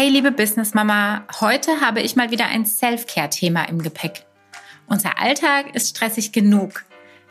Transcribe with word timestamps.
Hey, 0.00 0.10
liebe 0.10 0.30
Business 0.30 0.74
Mama, 0.74 1.24
heute 1.40 1.80
habe 1.80 2.00
ich 2.00 2.14
mal 2.14 2.30
wieder 2.30 2.46
ein 2.46 2.66
Self-Care-Thema 2.66 3.64
im 3.64 3.82
Gepäck. 3.82 4.24
Unser 4.86 5.18
Alltag 5.18 5.74
ist 5.74 5.88
stressig 5.88 6.30
genug. 6.30 6.84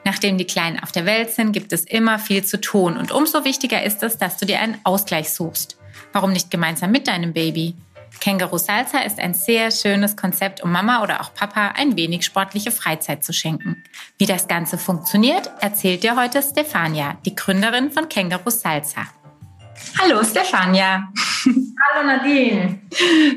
Nachdem 0.04 0.38
die 0.38 0.44
Kleinen 0.44 0.84
auf 0.84 0.92
der 0.92 1.06
Welt 1.06 1.32
sind, 1.32 1.54
gibt 1.54 1.72
es 1.72 1.86
immer 1.86 2.20
viel 2.20 2.44
zu 2.44 2.60
tun 2.60 2.98
und 2.98 3.14
umso 3.14 3.46
wichtiger 3.46 3.84
ist 3.84 4.04
es, 4.04 4.18
dass 4.18 4.36
du 4.36 4.46
dir 4.46 4.60
einen 4.60 4.78
Ausgleich 4.84 5.30
suchst. 5.30 5.78
Warum 6.12 6.34
nicht 6.34 6.52
gemeinsam 6.52 6.92
mit 6.92 7.08
deinem 7.08 7.32
Baby? 7.32 7.74
Känguru 8.20 8.58
Salsa 8.58 9.00
ist 9.00 9.18
ein 9.18 9.34
sehr 9.34 9.72
schönes 9.72 10.18
Konzept, 10.18 10.62
um 10.62 10.70
Mama 10.70 11.02
oder 11.02 11.22
auch 11.22 11.34
Papa 11.34 11.70
ein 11.78 11.96
wenig 11.96 12.26
sportliche 12.26 12.72
Freizeit 12.72 13.24
zu 13.24 13.32
schenken. 13.32 13.82
Wie 14.18 14.26
das 14.26 14.50
Ganze 14.50 14.78
funktioniert, 14.78 15.50
erzählt 15.62 16.04
dir 16.04 16.18
heute 16.18 16.44
Stefania, 16.44 17.18
die 17.26 17.34
Gründerin 17.34 17.92
von 17.92 18.10
Känguru 18.10 18.50
Salsa. 18.50 19.08
Hallo 19.98 20.22
Stefania. 20.26 21.08
Hallo 21.98 22.10
Nadine. 22.10 22.80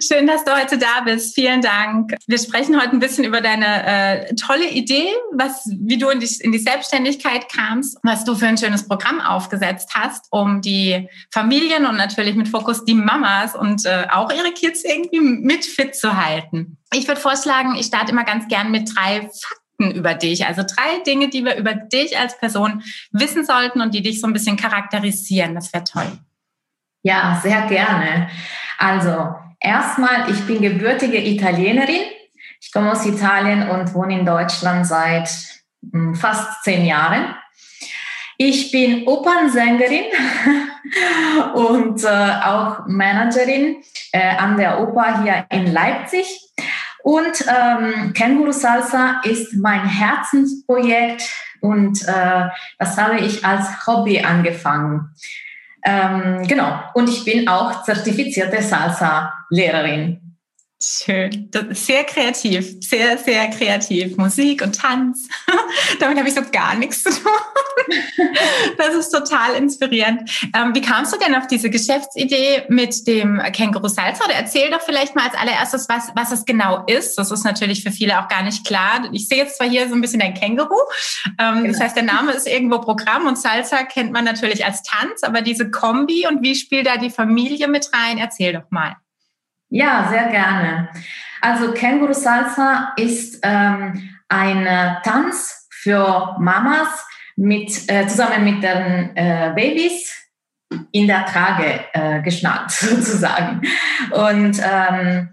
Schön, 0.06 0.26
dass 0.26 0.44
du 0.44 0.54
heute 0.54 0.76
da 0.76 1.00
bist. 1.04 1.34
Vielen 1.34 1.62
Dank. 1.62 2.14
Wir 2.26 2.38
sprechen 2.38 2.78
heute 2.78 2.90
ein 2.90 2.98
bisschen 2.98 3.24
über 3.24 3.40
deine 3.40 3.86
äh, 3.86 4.34
tolle 4.34 4.68
Idee, 4.68 5.06
was, 5.32 5.66
wie 5.80 5.96
du 5.96 6.10
in 6.10 6.20
die, 6.20 6.28
in 6.40 6.52
die 6.52 6.58
Selbstständigkeit 6.58 7.50
kamst, 7.50 7.96
was 8.02 8.24
du 8.24 8.34
für 8.34 8.46
ein 8.46 8.58
schönes 8.58 8.86
Programm 8.86 9.20
aufgesetzt 9.20 9.92
hast, 9.94 10.26
um 10.30 10.60
die 10.60 11.08
Familien 11.30 11.86
und 11.86 11.96
natürlich 11.96 12.34
mit 12.34 12.48
Fokus 12.48 12.84
die 12.84 12.92
Mamas 12.92 13.56
und 13.56 13.86
äh, 13.86 14.08
auch 14.10 14.30
ihre 14.30 14.52
Kids 14.52 14.84
irgendwie 14.84 15.20
mit 15.20 15.64
fit 15.64 15.94
zu 15.94 16.16
halten. 16.22 16.76
Ich 16.92 17.08
würde 17.08 17.20
vorschlagen, 17.20 17.76
ich 17.76 17.86
starte 17.86 18.12
immer 18.12 18.24
ganz 18.24 18.46
gern 18.48 18.70
mit 18.70 18.94
drei 18.94 19.22
Fakten 19.22 19.96
über 19.96 20.12
dich. 20.12 20.44
Also 20.44 20.62
drei 20.62 21.02
Dinge, 21.06 21.30
die 21.30 21.46
wir 21.46 21.56
über 21.56 21.72
dich 21.72 22.18
als 22.18 22.36
Person 22.36 22.82
wissen 23.10 23.46
sollten 23.46 23.80
und 23.80 23.94
die 23.94 24.02
dich 24.02 24.20
so 24.20 24.26
ein 24.26 24.34
bisschen 24.34 24.58
charakterisieren. 24.58 25.54
Das 25.54 25.72
wäre 25.72 25.84
toll. 25.84 26.18
Ja, 27.02 27.40
sehr 27.42 27.62
gerne. 27.62 28.28
Also, 28.78 29.34
erstmal, 29.58 30.30
ich 30.30 30.46
bin 30.46 30.60
gebürtige 30.60 31.18
Italienerin. 31.18 32.02
Ich 32.60 32.72
komme 32.72 32.92
aus 32.92 33.06
Italien 33.06 33.68
und 33.68 33.94
wohne 33.94 34.20
in 34.20 34.26
Deutschland 34.26 34.86
seit 34.86 35.30
hm, 35.92 36.14
fast 36.14 36.62
zehn 36.62 36.84
Jahren. 36.84 37.34
Ich 38.36 38.70
bin 38.72 39.06
Opernsängerin 39.06 40.04
und 41.54 42.02
äh, 42.04 42.08
auch 42.42 42.86
Managerin 42.86 43.82
äh, 44.12 44.36
an 44.36 44.56
der 44.56 44.80
Oper 44.80 45.22
hier 45.22 45.46
in 45.50 45.72
Leipzig. 45.72 46.26
Und 47.02 47.44
ähm, 47.48 48.12
Känguru 48.14 48.52
Salsa 48.52 49.20
ist 49.24 49.54
mein 49.54 49.86
Herzensprojekt 49.86 51.22
und 51.60 52.02
äh, 52.06 52.48
das 52.78 52.96
habe 52.96 53.18
ich 53.20 53.44
als 53.44 53.86
Hobby 53.86 54.20
angefangen. 54.20 55.14
Ähm, 55.84 56.46
genau. 56.46 56.80
Und 56.94 57.08
ich 57.08 57.24
bin 57.24 57.48
auch 57.48 57.82
zertifizierte 57.82 58.62
Salsa-Lehrerin. 58.62 60.29
Schön. 60.82 61.50
sehr 61.72 62.04
kreativ, 62.04 62.76
sehr, 62.80 63.18
sehr 63.18 63.48
kreativ. 63.50 64.16
Musik 64.16 64.62
und 64.62 64.74
Tanz. 64.74 65.28
Damit 66.00 66.16
habe 66.16 66.26
ich 66.26 66.34
so 66.34 66.40
gar 66.50 66.74
nichts 66.74 67.02
zu 67.02 67.10
tun. 67.10 67.30
das 68.78 68.94
ist 68.94 69.10
total 69.10 69.56
inspirierend. 69.56 70.30
Ähm, 70.56 70.74
wie 70.74 70.80
kamst 70.80 71.12
du 71.12 71.18
denn 71.18 71.34
auf 71.34 71.46
diese 71.46 71.68
Geschäftsidee 71.68 72.64
mit 72.68 73.06
dem 73.06 73.42
Känguru 73.52 73.88
Salsa? 73.88 74.24
Oder 74.24 74.36
erzähl 74.36 74.70
doch 74.70 74.80
vielleicht 74.80 75.14
mal 75.14 75.26
als 75.26 75.34
allererstes, 75.34 75.86
was, 75.90 76.12
was 76.14 76.32
es 76.32 76.46
genau 76.46 76.86
ist. 76.86 77.18
Das 77.18 77.30
ist 77.30 77.44
natürlich 77.44 77.82
für 77.82 77.92
viele 77.92 78.18
auch 78.18 78.28
gar 78.28 78.42
nicht 78.42 78.66
klar. 78.66 79.06
Ich 79.12 79.28
sehe 79.28 79.36
jetzt 79.36 79.58
zwar 79.58 79.68
hier 79.68 79.86
so 79.86 79.94
ein 79.94 80.00
bisschen 80.00 80.22
ein 80.22 80.32
Känguru. 80.32 80.78
Ähm, 81.38 81.56
genau. 81.56 81.72
Das 81.72 81.80
heißt, 81.80 81.96
der 81.96 82.04
Name 82.04 82.32
ist 82.32 82.46
irgendwo 82.46 82.78
Programm 82.78 83.26
und 83.26 83.36
Salsa 83.36 83.82
kennt 83.82 84.12
man 84.12 84.24
natürlich 84.24 84.64
als 84.64 84.82
Tanz, 84.82 85.24
aber 85.24 85.42
diese 85.42 85.70
Kombi 85.70 86.26
und 86.26 86.42
wie 86.42 86.54
spielt 86.54 86.86
da 86.86 86.96
die 86.96 87.10
Familie 87.10 87.68
mit 87.68 87.90
rein? 87.92 88.16
Erzähl 88.16 88.54
doch 88.54 88.70
mal. 88.70 88.96
Ja, 89.70 90.08
sehr 90.10 90.28
gerne. 90.28 90.90
Also 91.40 91.72
Känguru 91.72 92.12
Salsa 92.12 92.92
ist 92.96 93.38
ähm, 93.42 94.10
ein 94.28 94.98
Tanz 95.02 95.68
für 95.70 96.36
Mamas 96.38 97.06
mit, 97.36 97.88
äh, 97.88 98.06
zusammen 98.06 98.44
mit 98.44 98.62
den 98.62 99.16
äh, 99.16 99.52
Babys 99.54 100.14
in 100.92 101.06
der 101.06 101.24
Trage 101.24 101.80
äh, 101.92 102.20
geschnallt 102.22 102.70
sozusagen. 102.70 103.62
Und 104.10 104.60
ähm, 104.62 105.30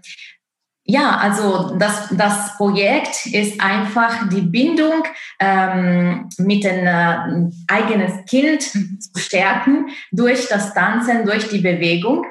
ja, 0.84 1.18
also 1.18 1.76
das, 1.78 2.08
das 2.16 2.56
Projekt 2.56 3.26
ist 3.26 3.60
einfach 3.60 4.26
die 4.30 4.40
Bindung 4.40 5.04
ähm, 5.38 6.30
mit 6.38 6.64
dem 6.64 6.86
äh, 6.86 7.50
eigenen 7.68 8.24
Kind 8.24 8.62
zu 8.62 9.18
stärken 9.18 9.90
durch 10.12 10.48
das 10.48 10.72
Tanzen, 10.72 11.26
durch 11.26 11.48
die 11.50 11.60
Bewegung. 11.60 12.24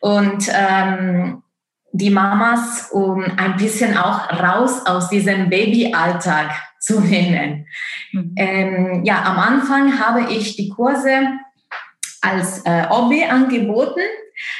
Und 0.00 0.48
ähm, 0.50 1.42
die 1.92 2.10
Mamas, 2.10 2.90
um 2.92 3.24
ein 3.24 3.56
bisschen 3.56 3.96
auch 3.96 4.30
raus 4.30 4.86
aus 4.86 5.08
diesem 5.08 5.48
Babyalltag 5.48 6.50
zu 6.78 7.00
nehmen. 7.00 7.66
Mhm. 8.12 8.34
Ähm, 8.36 9.04
ja, 9.04 9.22
am 9.22 9.38
Anfang 9.38 9.98
habe 9.98 10.32
ich 10.32 10.56
die 10.56 10.68
Kurse 10.68 11.10
als 12.20 12.64
äh, 12.64 12.88
Hobby 12.88 13.24
angeboten, 13.24 14.00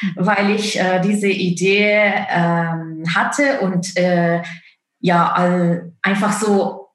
mhm. 0.03 0.12
weil 0.16 0.50
ich 0.50 0.78
äh, 0.78 1.00
diese 1.00 1.28
Idee 1.28 2.12
ähm, 2.31 3.05
hatte 3.15 3.60
und 3.60 3.97
äh, 3.97 4.43
ja, 5.00 5.33
einfach 6.03 6.33
so 6.33 6.89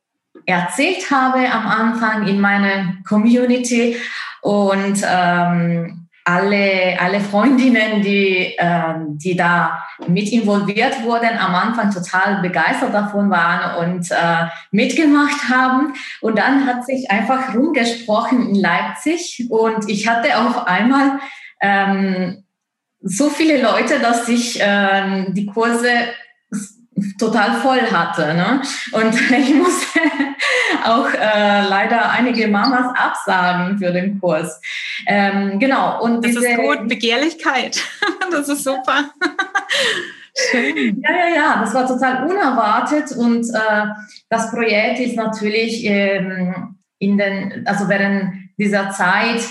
erzählt 0.45 1.09
habe 1.09 1.49
am 1.49 1.67
Anfang 1.67 2.27
in 2.27 2.41
meiner 2.41 2.95
Community 3.07 3.95
und 4.41 5.01
ähm, 5.07 6.02
alle, 6.25 6.97
alle 6.99 7.19
Freundinnen, 7.19 8.01
die, 8.01 8.55
ähm, 8.57 9.17
die 9.17 9.35
da 9.35 9.83
mit 10.07 10.31
involviert 10.31 11.03
wurden, 11.03 11.37
am 11.37 11.53
Anfang 11.53 11.91
total 11.91 12.41
begeistert 12.41 12.93
davon 12.93 13.29
waren 13.29 13.85
und 13.85 14.09
äh, 14.11 14.45
mitgemacht 14.71 15.49
haben. 15.49 15.93
Und 16.21 16.37
dann 16.37 16.65
hat 16.65 16.85
sich 16.85 17.11
einfach 17.11 17.53
rumgesprochen 17.53 18.49
in 18.49 18.55
Leipzig 18.55 19.47
und 19.49 19.89
ich 19.89 20.07
hatte 20.07 20.37
auf 20.37 20.65
einmal 20.65 21.19
ähm, 21.61 22.43
so 23.01 23.29
viele 23.29 23.61
Leute, 23.61 23.99
dass 23.99 24.29
ich 24.29 24.61
äh, 24.61 25.25
die 25.31 25.45
Kurse 25.45 25.89
total 27.17 27.53
voll 27.61 27.81
hatte. 27.81 28.33
Ne? 28.33 28.61
Und 28.91 29.31
ich 29.31 29.53
musste 29.55 29.99
auch 30.85 31.09
äh, 31.13 31.67
leider 31.67 32.11
einige 32.11 32.47
Mamas 32.47 32.93
absagen 32.95 33.77
für 33.77 33.91
den 33.91 34.19
Kurs. 34.19 34.59
Ähm, 35.07 35.59
genau. 35.59 36.01
Und 36.03 36.23
das 36.23 36.33
diese, 36.33 36.47
ist 36.47 36.57
gut, 36.57 36.87
Begehrlichkeit. 36.87 37.81
das 38.31 38.49
ist 38.49 38.63
super. 38.63 39.05
Schön. 40.51 41.01
Ja, 41.01 41.11
ja, 41.15 41.35
ja, 41.35 41.61
das 41.61 41.75
war 41.75 41.87
total 41.87 42.27
unerwartet 42.27 43.11
und 43.15 43.47
äh, 43.53 43.85
das 44.29 44.49
Projekt 44.49 44.99
ist 44.99 45.15
natürlich 45.15 45.85
ähm, 45.85 46.79
in 46.97 47.19
den, 47.19 47.67
also 47.67 47.87
während 47.87 48.49
dieser 48.57 48.89
Zeit 48.89 49.41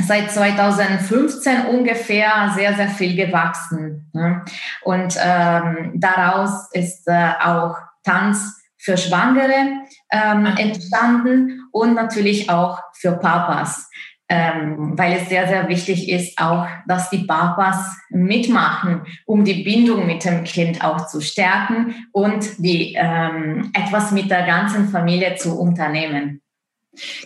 seit 0.00 0.30
2015 0.30 1.66
ungefähr 1.66 2.52
sehr, 2.54 2.74
sehr 2.74 2.88
viel 2.88 3.16
gewachsen. 3.16 4.10
Ne? 4.12 4.44
Und 4.82 5.16
ähm, 5.22 5.92
daraus 5.96 6.68
ist 6.72 7.06
äh, 7.06 7.32
auch 7.42 7.76
Tanz 8.04 8.62
für 8.78 8.96
Schwangere 8.96 9.84
ähm, 10.10 10.46
entstanden 10.56 11.68
und 11.70 11.94
natürlich 11.94 12.50
auch 12.50 12.80
für 12.94 13.12
Papas, 13.12 13.88
ähm, 14.28 14.98
weil 14.98 15.12
es 15.12 15.28
sehr, 15.28 15.46
sehr 15.46 15.68
wichtig 15.68 16.08
ist 16.08 16.36
auch, 16.40 16.66
dass 16.88 17.08
die 17.10 17.24
Papas 17.24 17.96
mitmachen, 18.10 19.02
um 19.24 19.44
die 19.44 19.62
Bindung 19.62 20.06
mit 20.06 20.24
dem 20.24 20.42
Kind 20.42 20.84
auch 20.84 21.06
zu 21.06 21.20
stärken 21.20 21.94
und 22.10 22.58
die 22.58 22.94
ähm, 22.98 23.70
etwas 23.72 24.10
mit 24.10 24.30
der 24.30 24.44
ganzen 24.46 24.88
Familie 24.88 25.36
zu 25.36 25.58
unternehmen. 25.58 26.41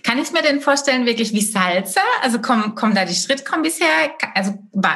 Kann 0.04 0.18
ich 0.18 0.30
mir 0.30 0.42
denn 0.42 0.60
vorstellen, 0.60 1.06
wirklich 1.06 1.32
wie 1.32 1.40
Salsa? 1.40 2.00
Also 2.22 2.40
kommen, 2.40 2.76
kommen 2.76 2.94
da 2.94 3.04
die 3.04 3.14
Schrittkombis 3.14 3.80
her? 3.80 4.12
Also 4.34 4.54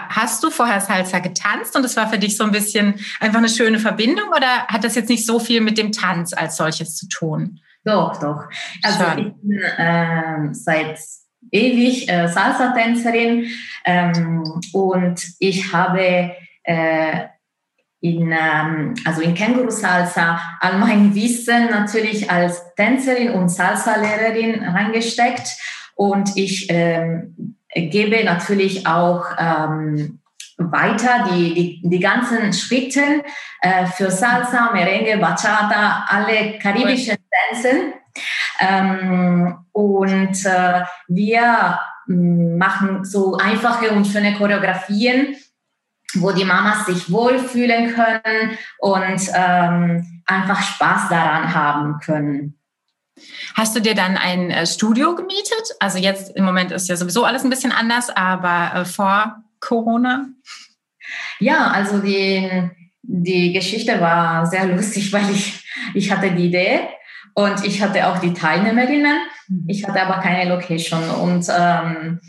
hast 0.09 0.45
du 0.45 0.51
vorher 0.51 0.81
Salsa 0.81 1.19
getanzt 1.19 1.75
und 1.75 1.85
es 1.85 1.97
war 1.97 2.09
für 2.09 2.19
dich 2.19 2.37
so 2.37 2.45
ein 2.45 2.53
bisschen 2.53 2.95
einfach 3.19 3.39
eine 3.39 3.49
schöne 3.49 3.81
Verbindung 3.81 4.29
oder 4.29 4.69
hat 4.69 4.85
das 4.85 4.95
jetzt 4.95 5.09
nicht 5.09 5.27
so 5.27 5.41
viel 5.41 5.61
mit 5.61 5.77
dem 5.77 5.91
Tanz 5.91 6.33
als 6.33 6.57
solches 6.57 6.95
zu 6.95 7.09
tun? 7.09 7.59
Doch, 7.85 8.21
doch. 8.21 8.45
Also 8.83 9.05
Schon. 9.05 9.19
ich 9.19 9.35
bin 9.43 9.59
äh, 9.59 10.55
seit 10.55 10.99
ewig 11.51 12.09
äh, 12.09 12.29
Salsa-Tänzerin 12.29 13.47
ähm, 13.85 14.45
und 14.73 15.21
ich 15.41 15.73
habe 15.73 16.37
äh, 16.63 17.27
in, 18.01 18.33
ähm, 18.33 18.95
also 19.05 19.21
in 19.21 19.35
Känguru 19.35 19.71
Salsa 19.71 20.41
all 20.61 20.79
mein 20.79 21.15
Wissen 21.15 21.71
natürlich 21.71 22.31
als 22.31 22.75
Tänzerin 22.75 23.31
und 23.31 23.51
Salsa-Lehrerin 23.51 24.65
reingesteckt 24.65 25.59
und 25.95 26.37
ich 26.37 26.67
ähm, 26.71 27.57
gebe 27.75 28.25
natürlich 28.25 28.87
auch 28.87 29.27
ähm, 29.39 30.21
weiter 30.57 31.29
die, 31.31 31.55
die, 31.55 31.89
die 31.89 32.01
ganzen 32.01 32.53
Schritte 32.53 33.23
äh, 33.61 33.87
für 33.87 34.11
Salsa, 34.11 34.71
Merengue, 34.73 35.19
Bachata, 35.19 36.07
alle 36.09 36.59
karibischen 36.59 37.17
Tänzen. 37.51 37.95
Ähm, 38.61 39.59
und 39.73 40.45
äh, 40.45 40.83
wir 41.09 41.79
mm, 42.07 42.59
machen 42.59 43.05
so 43.05 43.37
einfache 43.37 43.91
und 43.93 44.07
schöne 44.07 44.35
Choreografien 44.35 45.37
wo 46.15 46.33
die 46.33 46.45
Mamas 46.45 46.87
sich 46.87 47.11
wohlfühlen 47.11 47.95
können 47.95 48.59
und 48.79 49.21
ähm, 49.35 50.23
einfach 50.27 50.63
Spaß 50.63 51.09
daran 51.09 51.55
haben 51.55 51.99
können. 52.01 52.57
Hast 53.55 53.77
du 53.77 53.81
dir 53.81 53.95
dann 53.95 54.17
ein 54.17 54.51
äh, 54.51 54.67
Studio 54.67 55.15
gemietet? 55.15 55.77
Also 55.79 55.99
jetzt 55.99 56.35
im 56.37 56.45
Moment 56.45 56.73
ist 56.73 56.89
ja 56.89 56.97
sowieso 56.97 57.25
alles 57.25 57.45
ein 57.45 57.51
bisschen 57.51 57.73
anders, 57.73 58.11
aber 58.11 58.81
äh, 58.81 58.85
vor 58.85 59.43
Corona? 59.61 60.27
Ja, 61.39 61.69
also 61.69 61.99
die, 61.99 62.49
die 63.03 63.53
Geschichte 63.53 64.01
war 64.01 64.47
sehr 64.47 64.67
lustig, 64.67 65.13
weil 65.13 65.31
ich, 65.31 65.65
ich 65.95 66.11
hatte 66.11 66.31
die 66.31 66.47
Idee 66.47 66.81
und 67.35 67.65
ich 67.65 67.83
hatte 67.83 68.07
auch 68.07 68.19
die 68.19 68.33
Teilnehmerinnen. 68.33 69.19
Mhm. 69.49 69.65
Ich 69.69 69.87
hatte 69.87 70.03
aber 70.03 70.21
keine 70.21 70.49
Location 70.49 71.09
und 71.11 71.47
ähm, 71.51 72.21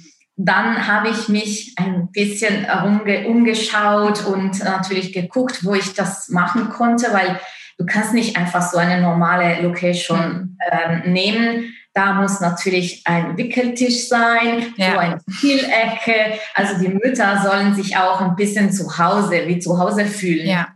dann 0.46 0.88
habe 0.88 1.10
ich 1.10 1.30
mich 1.30 1.76
ein 1.78 2.10
bisschen 2.12 2.66
umge 2.84 3.28
umgeschaut 3.28 4.26
und 4.26 4.64
natürlich 4.64 5.14
geguckt, 5.14 5.64
wo 5.64 5.76
ich 5.76 5.94
das 5.94 6.30
machen 6.30 6.70
konnte, 6.70 7.14
weil 7.14 7.40
du 7.78 7.86
kannst 7.86 8.14
nicht 8.14 8.38
einfach 8.38 8.62
so 8.62 8.78
eine 8.78 9.02
normale 9.02 9.62
Location 9.62 10.58
ähm, 10.72 11.12
nehmen. 11.12 11.74
Da 11.94 12.14
muss 12.14 12.40
natürlich 12.40 13.04
ein 13.06 13.38
Wickeltisch 13.38 14.08
sein, 14.08 14.74
ja. 14.78 14.94
so 14.94 14.98
eine 14.98 15.20
Spielecke. 15.30 16.40
Also 16.56 16.80
die 16.80 16.88
Mütter 16.88 17.42
sollen 17.44 17.76
sich 17.76 17.98
auch 17.98 18.22
ein 18.22 18.36
bisschen 18.36 18.72
zu 18.72 18.98
Hause, 18.98 19.44
wie 19.48 19.60
zu 19.60 19.78
Hause 19.78 20.06
fühlen. 20.06 20.48
Ja. 20.48 20.68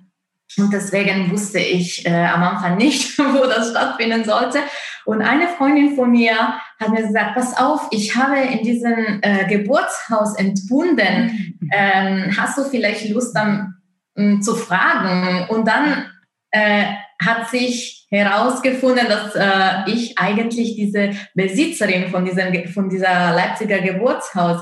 Und 0.57 0.71
deswegen 0.71 1.31
wusste 1.31 1.59
ich 1.59 2.05
äh, 2.05 2.25
am 2.25 2.43
Anfang 2.43 2.77
nicht, 2.77 3.17
wo 3.19 3.45
das 3.45 3.71
stattfinden 3.71 4.23
sollte. 4.23 4.59
Und 5.05 5.21
eine 5.21 5.47
Freundin 5.47 5.95
von 5.95 6.11
mir 6.11 6.35
hat 6.79 6.89
mir 6.89 7.03
gesagt, 7.03 7.35
pass 7.35 7.55
auf, 7.57 7.87
ich 7.91 8.15
habe 8.15 8.37
in 8.37 8.63
diesem 8.63 9.19
äh, 9.21 9.45
Geburtshaus 9.47 10.35
entbunden. 10.37 11.57
Mhm. 11.59 11.69
Ähm, 11.71 12.37
hast 12.37 12.57
du 12.57 12.63
vielleicht 12.63 13.09
Lust, 13.09 13.35
dann 13.35 13.75
ähm, 14.17 14.41
zu 14.41 14.55
fragen? 14.55 15.47
Und 15.49 15.67
dann 15.67 16.09
äh, 16.51 16.85
hat 17.23 17.49
sich 17.49 18.07
herausgefunden, 18.09 19.07
dass 19.07 19.35
äh, 19.35 19.91
ich 19.91 20.17
eigentlich 20.17 20.75
diese 20.75 21.11
Besitzerin 21.33 22.09
von, 22.09 22.25
diesem, 22.25 22.67
von 22.67 22.89
dieser 22.89 23.33
Leipziger 23.33 23.79
Geburtshaus 23.79 24.61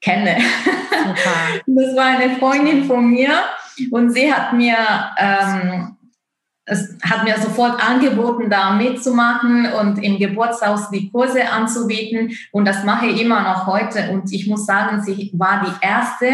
kenne. 0.00 0.36
Super. 0.90 1.60
Das 1.66 1.96
war 1.96 2.18
eine 2.18 2.36
Freundin 2.36 2.84
von 2.84 3.10
mir 3.10 3.42
und 3.90 4.10
sie 4.10 4.32
hat 4.32 4.52
mir, 4.52 4.76
ähm, 5.16 5.96
es 6.64 6.96
hat 7.02 7.24
mir 7.24 7.36
sofort 7.38 7.82
angeboten, 7.84 8.48
da 8.48 8.70
mitzumachen 8.70 9.72
und 9.72 10.02
im 10.02 10.18
Geburtshaus 10.18 10.90
die 10.90 11.10
Kurse 11.10 11.50
anzubieten. 11.50 12.32
Und 12.52 12.64
das 12.64 12.84
mache 12.84 13.06
ich 13.06 13.20
immer 13.20 13.42
noch 13.42 13.66
heute. 13.66 14.10
Und 14.10 14.32
ich 14.32 14.46
muss 14.46 14.66
sagen, 14.66 15.02
sie 15.02 15.30
war 15.34 15.64
die 15.64 15.84
erste, 15.84 16.32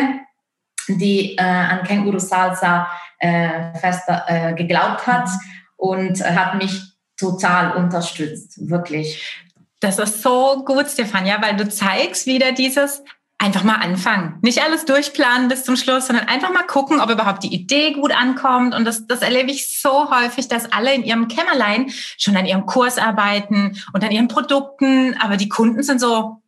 die 0.89 1.37
äh, 1.37 1.43
an 1.43 1.83
Känguru 1.85 2.19
Salsa 2.19 2.87
äh, 3.19 3.75
fest 3.79 4.03
äh, 4.27 4.53
geglaubt 4.55 5.07
hat 5.07 5.29
und 5.77 6.23
hat 6.23 6.57
mich 6.57 6.97
total 7.17 7.77
unterstützt, 7.77 8.69
wirklich. 8.69 9.43
Das 9.81 9.99
ist 9.99 10.23
so 10.23 10.65
gut, 10.65 10.89
Stefania, 10.89 11.41
weil 11.41 11.57
du 11.57 11.69
zeigst 11.69 12.27
wieder 12.27 12.53
dieses, 12.53 13.03
einfach 13.39 13.65
mal 13.65 13.77
anfangen. 13.77 14.39
Nicht 14.41 14.63
alles 14.63 14.87
durchplanen 14.87 15.49
bis 15.49 15.65
zum 15.65 15.77
Schluss, 15.77 16.07
sondern 16.07 16.27
einfach 16.27 16.53
mal 16.53 16.63
gucken, 16.63 17.01
ob 17.01 17.11
überhaupt 17.11 17.43
die 17.43 17.55
Idee 17.55 17.93
gut 17.93 18.13
ankommt. 18.13 18.75
Und 18.75 18.85
das, 18.85 19.07
das 19.07 19.21
erlebe 19.21 19.51
ich 19.51 19.79
so 19.81 20.11
häufig, 20.11 20.49
dass 20.49 20.73
alle 20.73 20.95
in 20.95 21.05
ihrem 21.05 21.29
Kämmerlein 21.29 21.91
schon 22.17 22.37
an 22.37 22.47
ihrem 22.47 22.67
Kurs 22.67 22.99
arbeiten 22.99 23.81
und 23.93 24.03
an 24.03 24.11
ihren 24.11 24.29
Produkten. 24.29 25.17
Aber 25.21 25.37
die 25.37 25.51
Kunden 25.51 25.83
sind 25.83 26.01
so, 26.01 26.43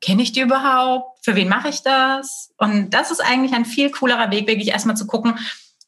kenne 0.00 0.22
ich 0.22 0.32
die 0.32 0.40
überhaupt? 0.40 1.24
Für 1.24 1.36
wen 1.36 1.48
mache 1.48 1.68
ich 1.68 1.82
das? 1.82 2.52
Und 2.58 2.90
das 2.90 3.10
ist 3.10 3.20
eigentlich 3.20 3.54
ein 3.54 3.64
viel 3.64 3.90
coolerer 3.90 4.30
Weg, 4.30 4.46
wirklich 4.46 4.68
erstmal 4.68 4.96
zu 4.96 5.06
gucken, 5.06 5.38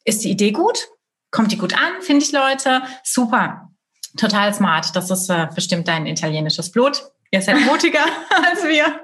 ist 0.04 0.24
die 0.24 0.30
Idee 0.30 0.52
gut? 0.52 0.88
Kommt 1.30 1.52
die 1.52 1.58
gut 1.58 1.74
an? 1.74 2.00
Finde 2.00 2.24
ich 2.24 2.32
Leute? 2.32 2.82
Super. 3.04 3.70
Total 4.16 4.52
smart. 4.52 4.94
Das 4.96 5.10
ist 5.10 5.30
äh, 5.30 5.48
bestimmt 5.54 5.88
dein 5.88 6.06
italienisches 6.06 6.72
Blut. 6.72 7.02
Ihr 7.30 7.40
seid 7.40 7.60
mutiger 7.60 8.04
als 8.44 8.64
wir. 8.64 9.00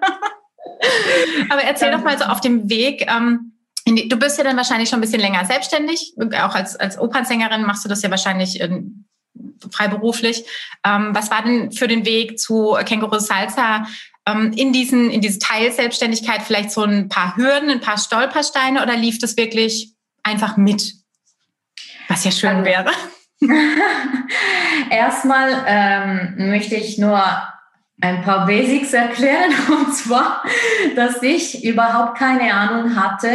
Aber 1.50 1.62
erzähl 1.62 1.90
doch 1.90 2.02
mal 2.02 2.18
so 2.18 2.24
auf 2.24 2.40
dem 2.40 2.68
Weg. 2.68 3.06
Ähm, 3.08 3.52
die, 3.86 4.08
du 4.08 4.16
bist 4.16 4.38
ja 4.38 4.44
dann 4.44 4.56
wahrscheinlich 4.56 4.88
schon 4.88 4.98
ein 4.98 5.02
bisschen 5.02 5.20
länger 5.20 5.44
selbstständig. 5.44 6.14
Auch 6.42 6.54
als, 6.54 6.76
als 6.76 6.98
Opernsängerin 6.98 7.64
machst 7.64 7.84
du 7.84 7.88
das 7.88 8.02
ja 8.02 8.10
wahrscheinlich 8.10 8.60
ähm, 8.60 9.06
freiberuflich. 9.70 10.44
Ähm, 10.84 11.14
was 11.14 11.30
war 11.30 11.42
denn 11.42 11.72
für 11.72 11.88
den 11.88 12.04
Weg 12.04 12.38
zu 12.38 12.76
Känguru 12.84 13.18
Salsa 13.18 13.86
ähm, 14.26 14.52
in, 14.52 14.72
diesen, 14.72 15.10
in 15.10 15.20
diese 15.20 15.38
Teilselbstständigkeit 15.38 16.42
vielleicht 16.42 16.70
so 16.70 16.82
ein 16.82 17.08
paar 17.08 17.36
Hürden, 17.36 17.70
ein 17.70 17.80
paar 17.80 17.98
Stolpersteine 17.98 18.82
oder 18.82 18.96
lief 18.96 19.18
das 19.18 19.36
wirklich 19.36 19.94
einfach 20.22 20.56
mit? 20.56 20.94
Was 22.08 22.24
ja 22.24 22.30
schön 22.30 22.50
also, 22.50 22.64
wäre. 22.64 22.90
Erstmal 24.90 25.64
ähm, 25.66 26.50
möchte 26.50 26.74
ich 26.74 26.98
nur 26.98 27.22
ein 28.00 28.22
paar 28.22 28.46
Basics 28.46 28.92
erklären. 28.92 29.52
Und 29.68 29.94
zwar, 29.94 30.42
dass 30.96 31.22
ich 31.22 31.64
überhaupt 31.64 32.18
keine 32.18 32.52
Ahnung 32.52 32.96
hatte, 32.96 33.30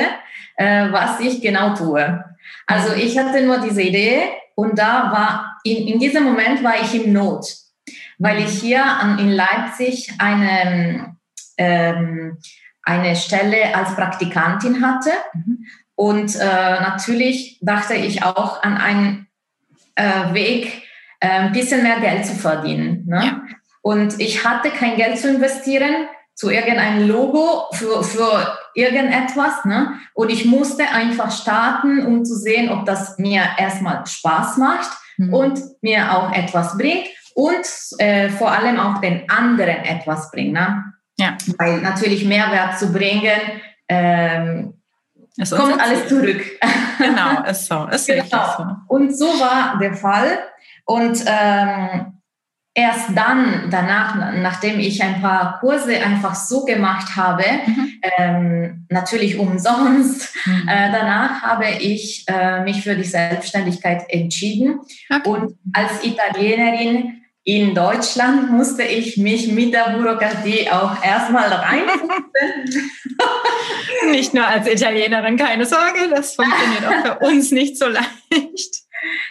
äh, 0.55 0.91
was 0.91 1.19
ich 1.19 1.41
genau 1.41 1.73
tue. 1.75 2.23
Also 2.67 2.93
mhm. 2.93 2.99
ich 2.99 3.17
hatte 3.17 3.45
nur 3.45 3.59
diese 3.59 3.81
Idee 3.81 4.23
und 4.55 4.77
da 4.77 5.11
war, 5.11 5.59
in, 5.63 5.87
in 5.87 5.99
diesem 5.99 6.23
Moment 6.23 6.63
war 6.63 6.75
ich 6.81 6.93
im 6.93 7.13
Not, 7.13 7.45
weil 8.19 8.43
ich 8.43 8.61
hier 8.61 8.85
an, 8.85 9.19
in 9.19 9.29
Leipzig 9.29 10.13
eine, 10.19 11.15
ähm, 11.57 12.37
eine 12.83 13.15
Stelle 13.15 13.75
als 13.75 13.95
Praktikantin 13.95 14.85
hatte. 14.85 15.11
Mhm. 15.33 15.65
Und 15.95 16.35
äh, 16.35 16.39
natürlich 16.39 17.59
dachte 17.61 17.95
ich 17.95 18.23
auch 18.23 18.63
an 18.63 18.77
einen 18.77 19.27
äh, 19.95 20.33
Weg, 20.33 20.83
äh, 21.19 21.27
ein 21.27 21.51
bisschen 21.51 21.83
mehr 21.83 21.99
Geld 21.99 22.25
zu 22.25 22.35
verdienen. 22.35 23.05
Ne? 23.07 23.25
Ja. 23.25 23.41
Und 23.83 24.19
ich 24.19 24.43
hatte 24.45 24.71
kein 24.71 24.95
Geld 24.95 25.19
zu 25.19 25.29
investieren 25.29 26.07
zu 26.35 26.49
irgendeinem 26.49 27.07
Logo 27.07 27.67
für, 27.73 28.03
für 28.03 28.57
irgendetwas. 28.73 29.65
Ne? 29.65 29.99
Und 30.13 30.29
ich 30.31 30.45
musste 30.45 30.87
einfach 30.87 31.31
starten, 31.31 32.05
um 32.05 32.25
zu 32.25 32.35
sehen, 32.35 32.71
ob 32.71 32.85
das 32.85 33.19
mir 33.19 33.43
erstmal 33.57 34.05
Spaß 34.05 34.57
macht 34.57 34.89
mhm. 35.17 35.33
und 35.33 35.59
mir 35.81 36.11
auch 36.11 36.31
etwas 36.33 36.75
bringt 36.77 37.07
und 37.35 37.65
äh, 37.99 38.29
vor 38.29 38.51
allem 38.51 38.79
auch 38.79 38.99
den 38.99 39.29
anderen 39.29 39.83
etwas 39.83 40.31
bringt. 40.31 40.53
Ne? 40.53 40.83
Ja. 41.17 41.37
Weil 41.57 41.81
natürlich 41.81 42.25
Mehrwert 42.25 42.79
zu 42.79 42.91
bringen, 42.91 43.39
ähm, 43.87 44.73
kommt 45.51 45.79
alles 45.79 46.07
zurück. 46.07 46.41
Genau, 46.97 47.43
ist 47.43 47.65
so. 47.67 47.87
Ist 47.87 48.07
genau. 48.07 48.55
so. 48.57 48.65
Und 48.87 49.15
so 49.15 49.25
war 49.25 49.77
der 49.79 49.93
Fall. 49.93 50.39
Und 50.85 51.23
ähm, 51.27 52.19
erst 52.73 53.09
dann, 53.15 53.69
danach, 53.69 54.33
nachdem 54.35 54.79
ich 54.79 55.01
ein 55.03 55.21
paar 55.21 55.59
Kurse 55.59 55.95
einfach 56.03 56.33
so 56.33 56.65
gemacht 56.65 57.15
habe, 57.15 57.43
mhm. 57.65 58.01
ähm, 58.17 58.85
natürlich 58.89 59.37
umsonst, 59.37 60.35
mhm. 60.45 60.67
äh, 60.67 60.91
danach 60.91 61.41
habe 61.41 61.65
ich 61.79 62.25
äh, 62.27 62.63
mich 62.63 62.81
für 62.81 62.95
die 62.95 63.03
Selbstständigkeit 63.03 64.05
entschieden. 64.09 64.79
Okay. 65.09 65.29
Und 65.29 65.57
als 65.73 66.03
Italienerin 66.03 67.19
in 67.45 67.75
Deutschland 67.75 68.51
musste 68.51 68.83
ich 68.83 69.17
mich 69.17 69.49
mit 69.49 69.73
der 69.73 69.95
Bürokratie 69.97 70.69
auch 70.71 71.03
erstmal 71.03 71.51
reinfuchsen. 71.51 72.89
nicht 74.11 74.33
nur 74.33 74.47
als 74.47 74.67
Italienerin, 74.67 75.35
keine 75.35 75.65
Sorge, 75.65 76.09
das 76.09 76.35
funktioniert 76.35 76.85
auch 76.85 77.19
für 77.19 77.25
uns 77.27 77.51
nicht 77.51 77.77
so 77.77 77.87
leicht. 77.87 78.82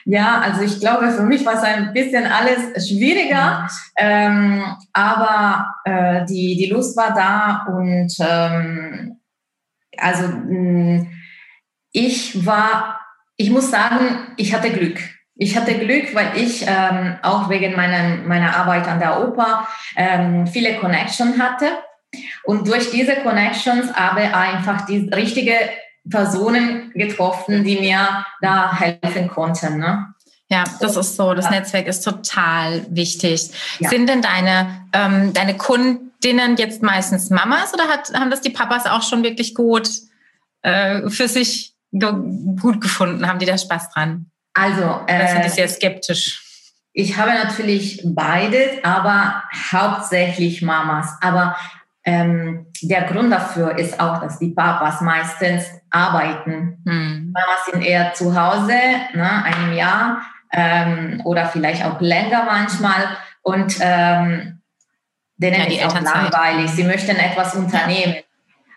Ja, 0.05 0.41
also 0.41 0.63
ich 0.63 0.81
glaube, 0.81 1.11
für 1.11 1.23
mich 1.23 1.45
war 1.45 1.55
es 1.55 1.63
ein 1.63 1.93
bisschen 1.93 2.27
alles 2.27 2.89
schwieriger, 2.89 3.69
ähm, 3.97 4.65
aber 4.93 5.67
äh, 5.85 6.25
die, 6.27 6.57
die 6.57 6.71
Lust 6.71 6.97
war 6.97 7.15
da 7.15 7.67
und 7.73 8.13
ähm, 8.19 9.21
also 9.97 10.27
mh, 10.27 11.07
ich 11.93 12.45
war, 12.47 13.01
ich 13.37 13.51
muss 13.51 13.71
sagen, 13.71 14.33
ich 14.37 14.55
hatte 14.55 14.71
Glück. 14.71 14.99
Ich 15.35 15.57
hatte 15.57 15.79
Glück, 15.79 16.15
weil 16.15 16.37
ich 16.37 16.65
ähm, 16.67 17.17
auch 17.23 17.49
wegen 17.49 17.75
meiner, 17.75 18.17
meiner 18.17 18.57
Arbeit 18.57 18.87
an 18.87 18.99
der 18.99 19.27
Oper 19.27 19.67
ähm, 19.97 20.47
viele 20.47 20.77
Connections 20.77 21.39
hatte. 21.39 21.67
Und 22.45 22.69
durch 22.69 22.91
diese 22.91 23.17
Connections 23.17 23.93
habe 23.95 24.23
ich 24.25 24.35
einfach 24.35 24.85
die 24.87 25.09
richtige 25.09 25.55
Personen 26.09 26.91
getroffen, 26.95 27.65
die 27.65 27.79
mir 27.79 28.25
da 28.41 28.73
helfen 28.75 29.29
konnten. 29.29 29.79
Ne? 29.79 30.13
Ja, 30.49 30.65
das 30.81 30.97
ist 30.97 31.17
so. 31.17 31.33
Das 31.35 31.49
Netzwerk 31.51 31.87
ist 31.87 32.03
total 32.03 32.85
wichtig. 32.91 33.51
Ja. 33.79 33.89
Sind 33.89 34.09
denn 34.09 34.21
deine, 34.21 34.87
ähm, 34.93 35.33
deine 35.33 35.57
Kundinnen 35.57 36.57
jetzt 36.57 36.83
meistens 36.83 37.31
Mamas 37.31 37.73
oder 37.73 37.85
hat, 37.85 38.13
haben 38.15 38.31
das 38.31 38.43
die 38.43 38.51
Papas 38.51 38.87
auch 38.87 39.03
schon 39.03 39.23
wirklich 39.23 39.55
gut 39.55 39.89
äh, 40.63 41.09
für 41.09 41.29
sich 41.29 41.75
gut 41.91 42.81
gefunden? 42.81 43.27
Haben 43.27 43.39
die 43.39 43.47
da 43.47 43.57
Spaß 43.57 43.91
dran? 43.91 44.27
Also, 44.55 45.01
äh, 45.07 45.33
sind 45.33 45.45
die 45.45 45.51
sehr 45.51 45.69
skeptisch? 45.69 46.43
Ich 46.93 47.17
habe 47.17 47.31
natürlich 47.31 48.03
beides, 48.05 48.85
aber 48.85 49.45
hauptsächlich 49.73 50.61
Mamas. 50.61 51.17
Aber 51.23 51.57
ähm, 52.05 52.67
der 52.83 53.03
Grund 53.03 53.33
dafür 53.33 53.79
ist 53.79 54.01
auch, 54.01 54.21
dass 54.21 54.39
die 54.39 54.51
Papas 54.51 55.01
meistens 55.01 55.67
arbeiten. 55.91 56.79
Mhm. 56.85 57.33
Mamas 57.33 57.67
sind 57.71 57.83
eher 57.85 58.13
zu 58.15 58.35
Hause, 58.35 58.75
ne, 59.15 59.45
einem 59.45 59.73
Jahr 59.73 60.23
ähm, 60.53 61.21
oder 61.25 61.47
vielleicht 61.47 61.85
auch 61.85 62.01
länger 62.01 62.45
manchmal 62.45 63.17
und 63.43 63.77
ähm, 63.81 64.61
denen 65.37 65.71
ja, 65.71 65.87
ist 65.87 65.97
auch 65.97 66.01
langweilig. 66.01 66.71
Sie 66.71 66.85
möchten 66.85 67.17
etwas 67.17 67.55
unternehmen. 67.55 68.17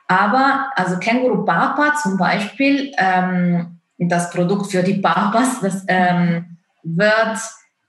Aber 0.08 0.72
also 0.76 1.00
Känguru 1.00 1.46
Papa 1.46 1.96
zum 1.96 2.18
Beispiel, 2.18 2.92
ähm, 2.98 3.80
das 3.98 4.30
Produkt 4.30 4.72
für 4.72 4.84
die 4.84 4.96
Papas, 4.96 5.62
das 5.62 5.84
ähm, 5.88 6.58
wird 6.84 7.40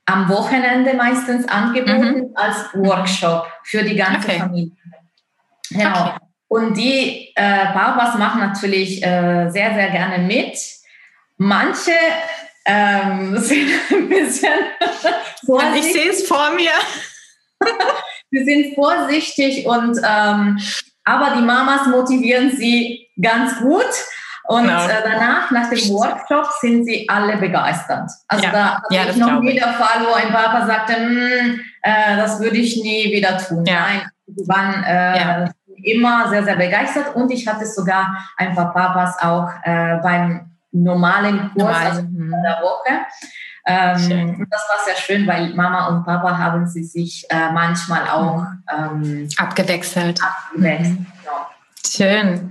am 0.07 0.29
Wochenende 0.29 0.95
meistens 0.95 1.47
angeboten 1.49 2.19
mhm. 2.19 2.31
als 2.35 2.69
Workshop 2.75 3.47
für 3.65 3.83
die 3.83 3.97
ganze 3.97 4.29
okay. 4.29 4.39
Familie. 4.39 4.73
Genau. 5.71 6.07
Okay. 6.07 6.19
Und 6.49 6.77
die 6.77 7.33
äh, 7.35 7.67
Papas 7.73 8.17
machen 8.19 8.41
natürlich 8.41 9.03
äh, 9.03 9.49
sehr, 9.51 9.75
sehr 9.75 9.91
gerne 9.91 10.19
mit. 10.19 10.57
Manche 11.39 11.93
ähm, 12.65 13.37
sind 13.39 13.71
ein 13.91 14.09
bisschen 14.09 14.53
vorsichtig. 15.45 15.87
Ich 15.87 15.93
sehe 15.93 16.11
es 16.11 16.29
vor 16.29 16.51
mir. 16.53 16.71
Sie 18.31 18.45
sind 18.45 18.75
vorsichtig 18.75 19.67
und 19.67 19.99
ähm, 20.05 20.59
aber 21.05 21.37
die 21.37 21.43
Mamas 21.43 21.87
motivieren 21.87 22.51
sie 22.51 23.09
ganz 23.21 23.59
gut. 23.61 23.87
Und 24.49 24.65
genau. 24.65 24.85
äh, 24.87 25.03
danach, 25.03 25.51
nach 25.51 25.71
dem 25.71 25.89
Workshop, 25.91 26.49
sind 26.61 26.85
sie 26.85 27.09
alle 27.09 27.37
begeistert. 27.37 28.11
Also 28.29 28.45
ja. 28.45 28.51
da 28.51 28.75
hatte 28.77 28.95
ja, 28.95 29.05
ich 29.11 29.17
noch 29.17 29.41
nie 29.41 29.55
der 29.55 29.73
Fall, 29.73 30.07
wo 30.07 30.13
ein 30.13 30.33
Papa 30.33 30.67
sagte, 30.67 30.97
hm, 30.97 31.61
äh, 31.83 32.17
das 32.17 32.41
würde 32.41 32.57
ich 32.57 32.77
nie 32.83 33.13
wieder 33.13 33.39
tun. 33.39 33.65
Ja. 33.65 33.81
Nein, 33.81 34.09
sie 34.27 34.49
waren 34.49 34.85
äh, 34.85 35.19
ja. 35.19 35.51
immer 35.83 36.29
sehr, 36.29 36.45
sehr 36.45 36.57
begeistert. 36.57 37.15
Und 37.15 37.31
ich 37.31 37.47
hatte 37.47 37.67
sogar 37.67 38.17
ein 38.37 38.55
paar 38.55 38.73
Papas 38.73 39.19
auch 39.23 39.51
äh, 39.63 39.99
beim 40.03 40.51
normalen 40.73 41.51
Kurs, 41.53 41.65
Normal. 41.65 41.87
also 41.87 42.01
in 42.01 42.31
der 42.31 42.59
Woche. 42.63 43.07
Ähm, 43.69 44.47
das 44.49 44.63
war 44.69 44.85
sehr 44.85 44.95
schön, 44.95 45.27
weil 45.27 45.53
Mama 45.55 45.89
und 45.89 46.05
Papa 46.05 46.39
haben 46.39 46.67
sie 46.67 46.85
sich 46.85 47.27
äh, 47.31 47.51
manchmal 47.51 48.09
auch 48.09 48.45
ähm, 48.73 49.29
abgewechselt. 49.39 50.21
abgewechselt. 50.23 51.01
Mhm. 51.01 51.07
Genau. 51.23 51.47
Schön. 51.85 52.51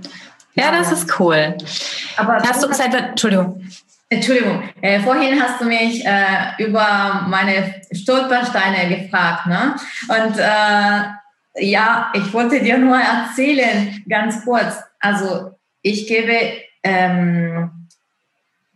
Ja, 0.54 0.70
das 0.72 0.92
ist 0.92 1.18
cool. 1.18 1.56
Aber 2.16 2.36
hast 2.36 2.62
du 2.62 2.72
seit 2.72 2.94
Entschuldigung. 2.94 3.62
Entschuldigung, 4.08 4.62
äh, 4.82 5.00
vorhin 5.00 5.40
hast 5.40 5.60
du 5.60 5.64
mich 5.64 6.04
äh, 6.04 6.62
über 6.62 7.24
meine 7.26 7.74
Stolpersteine 7.90 8.96
gefragt, 8.96 9.46
ne? 9.46 9.74
Und 10.08 10.38
äh, 10.38 11.08
ja, 11.58 12.12
ich 12.14 12.32
wollte 12.32 12.60
dir 12.60 12.78
nur 12.78 12.96
erzählen, 12.96 14.02
ganz 14.08 14.44
kurz. 14.44 14.76
Also 15.00 15.50
ich 15.82 16.06
gebe 16.06 16.52
ähm, 16.82 17.88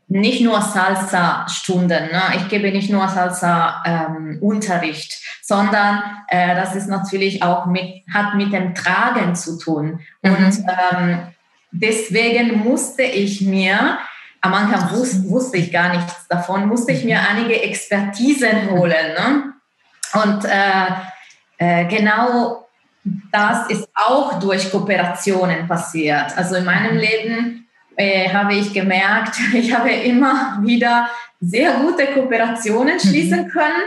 nicht 0.08 0.40
nur 0.40 0.60
Salsa-Stunden, 0.60 2.10
ne? 2.10 2.22
ich 2.36 2.48
gebe 2.48 2.72
nicht 2.72 2.90
nur 2.90 3.06
Salsa-Unterricht, 3.08 5.12
ähm, 5.12 5.18
sondern 5.42 6.02
äh, 6.28 6.56
das 6.56 6.74
ist 6.74 6.88
natürlich 6.88 7.44
auch 7.44 7.66
mit, 7.66 8.02
hat 8.12 8.34
mit 8.34 8.52
dem 8.52 8.74
Tragen 8.74 9.36
zu 9.36 9.56
tun. 9.58 10.00
Mhm. 10.22 10.34
Und 10.34 10.64
ähm, 10.92 11.20
deswegen 11.70 12.64
musste 12.64 13.02
ich 13.02 13.40
mir, 13.40 13.98
am 14.40 14.54
Anfang 14.54 14.90
wusste, 14.98 15.28
wusste 15.28 15.58
ich 15.58 15.70
gar 15.70 15.94
nichts 15.94 16.26
davon, 16.28 16.66
musste 16.66 16.90
ich 16.92 17.04
mir 17.04 17.20
einige 17.20 17.62
Expertisen 17.62 18.70
holen. 18.70 19.14
Ne? 19.16 19.52
Und 20.12 20.44
äh, 20.44 20.88
äh, 21.58 21.84
genau 21.86 22.66
das 23.32 23.68
ist 23.70 23.88
auch 23.94 24.38
durch 24.38 24.70
Kooperationen 24.70 25.66
passiert. 25.66 26.36
Also 26.36 26.56
in 26.56 26.64
meinem 26.64 26.96
Leben 26.96 27.68
äh, 27.96 28.32
habe 28.32 28.54
ich 28.54 28.72
gemerkt, 28.72 29.36
ich 29.52 29.74
habe 29.74 29.90
immer 29.90 30.58
wieder 30.62 31.08
sehr 31.40 31.72
gute 31.74 32.06
Kooperationen 32.08 32.94
mhm. 32.94 33.00
schließen 33.00 33.48
können. 33.48 33.82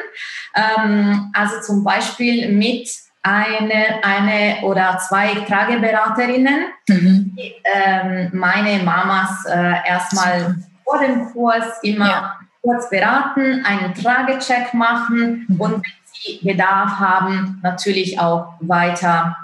Ähm, 0.56 1.32
also 1.34 1.62
zum 1.62 1.84
Beispiel 1.84 2.52
mit 2.52 2.90
eine, 3.22 4.04
eine 4.04 4.58
oder 4.64 4.98
zwei 4.98 5.34
Trageberaterinnen, 5.48 6.66
mhm. 6.90 7.36
die 7.38 7.54
ähm, 7.64 8.30
meine 8.34 8.84
Mamas 8.84 9.46
äh, 9.46 9.88
erstmal 9.88 10.58
vor 10.84 11.00
dem 11.00 11.32
Kurs 11.32 11.66
immer 11.84 12.08
ja. 12.08 12.40
kurz 12.62 12.90
beraten, 12.90 13.64
einen 13.66 13.94
Tragecheck 13.94 14.74
machen 14.74 15.46
mhm. 15.48 15.62
und 15.62 15.86
sie 16.24 16.40
Bedarf 16.42 17.00
haben, 17.00 17.60
natürlich 17.64 18.20
auch 18.20 18.54
weiter 18.60 19.36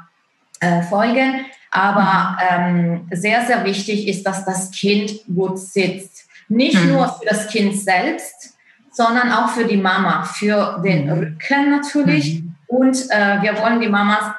äh, 0.60 0.82
folgen. 0.84 1.46
Aber 1.72 2.38
ähm, 2.50 3.08
sehr, 3.12 3.46
sehr 3.46 3.64
wichtig 3.64 4.08
ist, 4.08 4.26
dass 4.26 4.46
das 4.46 4.72
Kind 4.72 5.12
gut 5.34 5.60
sitzt. 5.60 6.28
Nicht 6.48 6.82
mhm. 6.84 6.94
nur 6.94 7.08
für 7.08 7.26
das 7.26 7.48
Kind 7.48 7.78
selbst, 7.78 8.58
sondern 8.92 9.32
auch 9.32 9.50
für 9.50 9.66
die 9.66 9.78
Mama, 9.78 10.24
für 10.24 10.82
den 10.84 11.06
mhm. 11.06 11.12
Rücken 11.12 11.70
natürlich. 11.70 12.42
Mhm. 12.42 12.56
Und 12.68 12.98
äh, 13.10 13.42
wir 13.42 13.58
wollen 13.62 13.80
die 13.80 13.90
Mamas, 13.90 14.32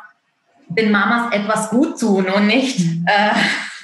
den 0.68 0.90
Mamas 0.90 1.32
etwas 1.32 1.70
gut 1.70 1.98
tun 1.98 2.26
und 2.26 2.46
nicht, 2.46 2.80
mhm. 2.80 3.06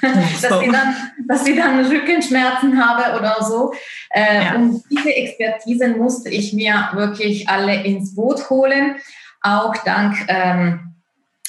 Äh, 0.01 0.07
dass, 0.41 0.59
sie 0.59 0.71
dann, 0.71 0.95
dass 1.27 1.45
sie 1.45 1.55
dann 1.55 1.85
Rückenschmerzen 1.85 2.83
haben 2.83 3.17
oder 3.17 3.43
so. 3.43 3.73
Äh, 4.09 4.43
ja. 4.43 4.55
Und 4.55 4.83
diese 4.89 5.15
Expertise 5.15 5.89
musste 5.89 6.29
ich 6.29 6.53
mir 6.53 6.89
wirklich 6.93 7.47
alle 7.49 7.83
ins 7.83 8.15
Boot 8.15 8.49
holen, 8.49 8.95
auch 9.41 9.75
dank 9.85 10.15
ähm, 10.27 10.95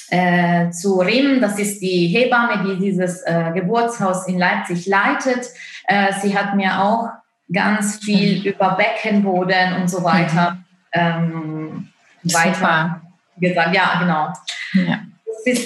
äh, 0.09 0.71
zu 0.71 0.99
RIM, 0.99 1.39
das 1.39 1.59
ist 1.59 1.81
die 1.81 2.07
Hebamme, 2.07 2.63
die 2.65 2.79
dieses 2.79 3.21
äh, 3.21 3.51
Geburtshaus 3.53 4.27
in 4.27 4.39
Leipzig 4.39 4.87
leitet. 4.87 5.47
Äh, 5.85 6.13
sie 6.21 6.37
hat 6.37 6.55
mir 6.55 6.81
auch 6.81 7.09
ganz 7.51 7.99
viel 7.99 8.39
mhm. 8.39 8.45
über 8.45 8.71
Beckenboden 8.71 9.75
und 9.79 9.87
so 9.87 10.03
weiter 10.03 10.57
ähm, 10.91 11.89
weiter 12.23 13.01
gesagt. 13.37 13.75
Ja, 13.75 13.99
genau. 13.99 14.33
Ja. 14.73 14.99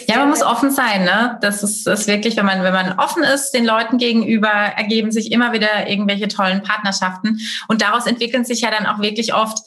Ja, 0.08 0.18
man 0.20 0.30
muss 0.30 0.44
offen 0.44 0.72
sein, 0.72 1.04
ne? 1.04 1.38
Das 1.42 1.64
ist, 1.64 1.88
ist 1.88 2.08
wirklich, 2.08 2.38
wenn 2.38 2.46
man, 2.46 2.64
wenn 2.64 2.74
man 2.74 3.00
offen 3.00 3.24
ist, 3.24 3.52
den 3.52 3.66
Leuten 3.66 3.98
gegenüber, 3.98 4.50
ergeben 4.50 5.12
sich 5.12 5.32
immer 5.32 5.54
wieder 5.54 5.88
irgendwelche 5.88 6.28
tollen 6.28 6.64
Partnerschaften. 6.64 7.40
Und 7.68 7.82
daraus 7.82 8.06
entwickeln 8.06 8.46
sich 8.46 8.62
ja 8.62 8.72
dann 8.72 8.86
auch 8.86 9.00
wirklich 9.00 9.34
oft 9.34 9.60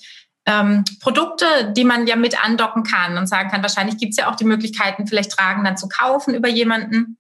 ähm, 0.47 0.85
Produkte, 1.01 1.47
die 1.77 1.85
man 1.85 2.07
ja 2.07 2.17
mit 2.17 2.43
andocken 2.43 2.85
kann 2.85 3.19
und 3.19 3.27
sagen 3.27 3.51
kann, 3.51 3.63
wahrscheinlich 3.63 3.99
gibt 3.99 4.13
es 4.13 4.17
ja 4.17 4.31
auch 4.31 4.37
die 4.37 4.45
Möglichkeiten, 4.45 5.07
vielleicht 5.07 5.33
Tragen 5.33 5.65
dann 5.65 5.77
zu 5.77 5.89
kaufen 5.89 6.35
über 6.35 6.49
jemanden, 6.49 7.19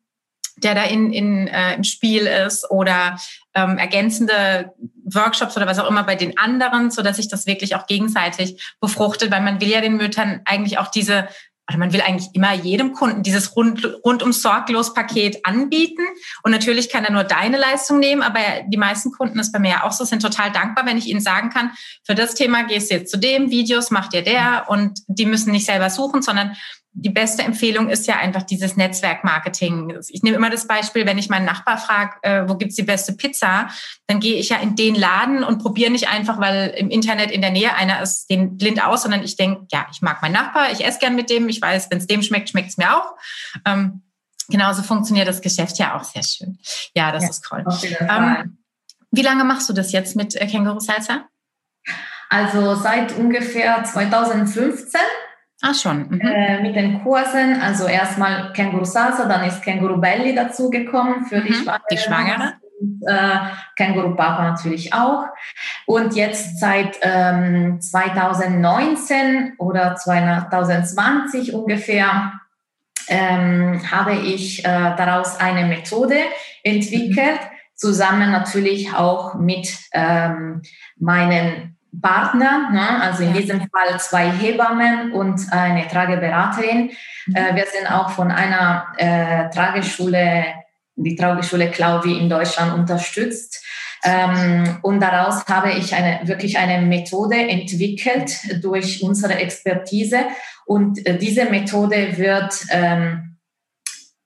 der 0.56 0.74
da 0.74 0.84
in, 0.84 1.12
in, 1.12 1.48
äh, 1.48 1.74
im 1.74 1.84
Spiel 1.84 2.26
ist 2.26 2.70
oder 2.70 3.18
ähm, 3.54 3.78
ergänzende 3.78 4.72
Workshops 5.04 5.56
oder 5.56 5.66
was 5.66 5.78
auch 5.78 5.88
immer 5.88 6.04
bei 6.04 6.14
den 6.14 6.38
anderen, 6.38 6.90
so 6.90 7.02
dass 7.02 7.16
sich 7.16 7.28
das 7.28 7.46
wirklich 7.46 7.74
auch 7.74 7.86
gegenseitig 7.86 8.62
befruchtet, 8.80 9.30
weil 9.30 9.42
man 9.42 9.60
will 9.60 9.68
ja 9.68 9.80
den 9.80 9.96
Müttern 9.96 10.40
eigentlich 10.44 10.78
auch 10.78 10.88
diese 10.88 11.28
oder 11.68 11.78
man 11.78 11.92
will 11.92 12.00
eigentlich 12.00 12.28
immer 12.32 12.52
jedem 12.54 12.92
Kunden 12.92 13.22
dieses 13.22 13.56
rund, 13.56 13.84
rundum 14.04 14.32
sorglos 14.32 14.94
Paket 14.94 15.44
anbieten. 15.44 16.02
Und 16.42 16.52
natürlich 16.52 16.88
kann 16.90 17.04
er 17.04 17.12
nur 17.12 17.24
deine 17.24 17.58
Leistung 17.58 17.98
nehmen, 17.98 18.22
aber 18.22 18.40
die 18.68 18.76
meisten 18.76 19.10
Kunden 19.10 19.38
ist 19.38 19.52
bei 19.52 19.58
mir 19.58 19.70
ja 19.70 19.84
auch 19.84 19.92
so, 19.92 20.04
sind 20.04 20.22
total 20.22 20.52
dankbar, 20.52 20.86
wenn 20.86 20.98
ich 20.98 21.06
ihnen 21.06 21.20
sagen 21.20 21.50
kann, 21.50 21.72
für 22.04 22.14
das 22.14 22.34
Thema 22.34 22.64
gehst 22.64 22.90
du 22.90 22.94
jetzt 22.94 23.10
zu 23.10 23.18
dem, 23.18 23.50
Videos 23.50 23.90
macht 23.90 24.14
ihr 24.14 24.22
der 24.22 24.66
und 24.68 25.00
die 25.08 25.26
müssen 25.26 25.50
nicht 25.50 25.66
selber 25.66 25.90
suchen, 25.90 26.22
sondern 26.22 26.56
die 26.98 27.10
beste 27.10 27.42
Empfehlung 27.42 27.90
ist 27.90 28.06
ja 28.06 28.16
einfach 28.16 28.42
dieses 28.42 28.76
Netzwerkmarketing. 28.76 29.98
Ich 30.08 30.22
nehme 30.22 30.36
immer 30.36 30.48
das 30.48 30.66
Beispiel, 30.66 31.04
wenn 31.04 31.18
ich 31.18 31.28
meinen 31.28 31.44
Nachbar 31.44 31.76
frage, 31.76 32.16
äh, 32.22 32.48
wo 32.48 32.54
gibt's 32.54 32.74
die 32.76 32.84
beste 32.84 33.12
Pizza, 33.12 33.68
dann 34.06 34.18
gehe 34.18 34.36
ich 34.36 34.48
ja 34.48 34.56
in 34.56 34.76
den 34.76 34.94
Laden 34.94 35.44
und 35.44 35.58
probiere 35.58 35.90
nicht 35.90 36.08
einfach, 36.08 36.40
weil 36.40 36.74
im 36.78 36.88
Internet 36.88 37.30
in 37.30 37.42
der 37.42 37.50
Nähe 37.50 37.74
einer 37.74 38.00
ist, 38.00 38.30
den 38.30 38.56
blind 38.56 38.82
aus, 38.82 39.02
sondern 39.02 39.22
ich 39.22 39.36
denke, 39.36 39.66
ja, 39.70 39.86
ich 39.92 40.00
mag 40.00 40.22
meinen 40.22 40.32
Nachbar, 40.32 40.72
ich 40.72 40.86
esse 40.86 40.98
gern 40.98 41.14
mit 41.14 41.28
dem, 41.28 41.50
ich 41.50 41.60
weiß, 41.60 41.90
wenn 41.90 41.98
es 41.98 42.06
dem 42.06 42.22
schmeckt, 42.22 42.48
schmeckt 42.48 42.70
es 42.70 42.78
mir 42.78 42.96
auch. 42.96 43.14
Ähm, 43.66 44.02
genauso 44.48 44.82
funktioniert 44.82 45.28
das 45.28 45.42
Geschäft 45.42 45.78
ja 45.78 45.96
auch 45.98 46.04
sehr 46.04 46.22
schön. 46.22 46.58
Ja, 46.94 47.12
das 47.12 47.24
ja, 47.24 47.28
ist 47.28 47.44
toll. 47.44 47.64
Ähm, 48.00 48.58
wie 49.10 49.22
lange 49.22 49.44
machst 49.44 49.68
du 49.68 49.74
das 49.74 49.92
jetzt 49.92 50.16
mit 50.16 50.34
äh, 50.34 50.46
Känguru 50.46 50.80
Salsa? 50.80 51.26
Also 52.30 52.74
seit 52.74 53.16
ungefähr 53.18 53.84
2015 53.84 55.00
Ah, 55.62 55.72
schon. 55.72 56.08
Mhm. 56.08 56.20
Äh, 56.20 56.62
mit 56.62 56.76
den 56.76 57.02
Kursen, 57.02 57.60
also 57.60 57.86
erstmal 57.86 58.52
Känguru 58.52 58.84
Salsa, 58.84 59.26
dann 59.26 59.44
ist 59.44 59.62
Känguru 59.62 59.98
Belly 59.98 60.34
dazugekommen 60.34 61.24
für 61.26 61.40
mhm. 61.40 61.46
die 61.46 61.54
Schwangere. 61.54 61.86
Die 61.90 61.98
Schwangere. 61.98 62.52
Und, 62.78 63.02
äh, 63.06 63.38
Känguru 63.76 64.14
Papa 64.14 64.42
natürlich 64.42 64.92
auch. 64.92 65.24
Und 65.86 66.14
jetzt 66.14 66.60
seit 66.60 66.98
ähm, 67.00 67.80
2019 67.80 69.54
oder 69.58 69.96
2020 69.96 71.54
ungefähr 71.54 72.32
ähm, 73.08 73.80
habe 73.90 74.14
ich 74.14 74.60
äh, 74.60 74.62
daraus 74.96 75.40
eine 75.40 75.66
Methode 75.66 76.18
entwickelt, 76.64 77.40
mhm. 77.40 77.56
zusammen 77.74 78.30
natürlich 78.30 78.92
auch 78.94 79.36
mit 79.36 79.74
ähm, 79.92 80.60
meinen 80.98 81.75
Partner, 82.00 82.70
ne? 82.70 83.02
also 83.02 83.22
in 83.22 83.32
diesem 83.32 83.60
Fall 83.60 83.98
zwei 83.98 84.30
Hebammen 84.30 85.12
und 85.12 85.40
eine 85.52 85.86
Trageberaterin. 85.88 86.90
Mhm. 87.26 87.34
Äh, 87.34 87.54
wir 87.54 87.64
sind 87.66 87.90
auch 87.90 88.10
von 88.10 88.30
einer 88.30 88.86
äh, 88.96 89.50
Trageschule, 89.50 90.44
die 90.96 91.16
Trageschule 91.16 91.70
Klauvi 91.70 92.18
in 92.18 92.28
Deutschland 92.28 92.74
unterstützt. 92.74 93.64
Ähm, 94.04 94.78
und 94.82 95.00
daraus 95.00 95.46
habe 95.46 95.72
ich 95.72 95.94
eine, 95.94 96.20
wirklich 96.24 96.58
eine 96.58 96.84
Methode 96.86 97.36
entwickelt 97.36 98.62
durch 98.62 99.02
unsere 99.02 99.34
Expertise. 99.34 100.18
Und 100.64 101.04
äh, 101.06 101.16
diese 101.18 101.46
Methode 101.46 102.16
wird 102.16 102.54
ähm, 102.70 103.25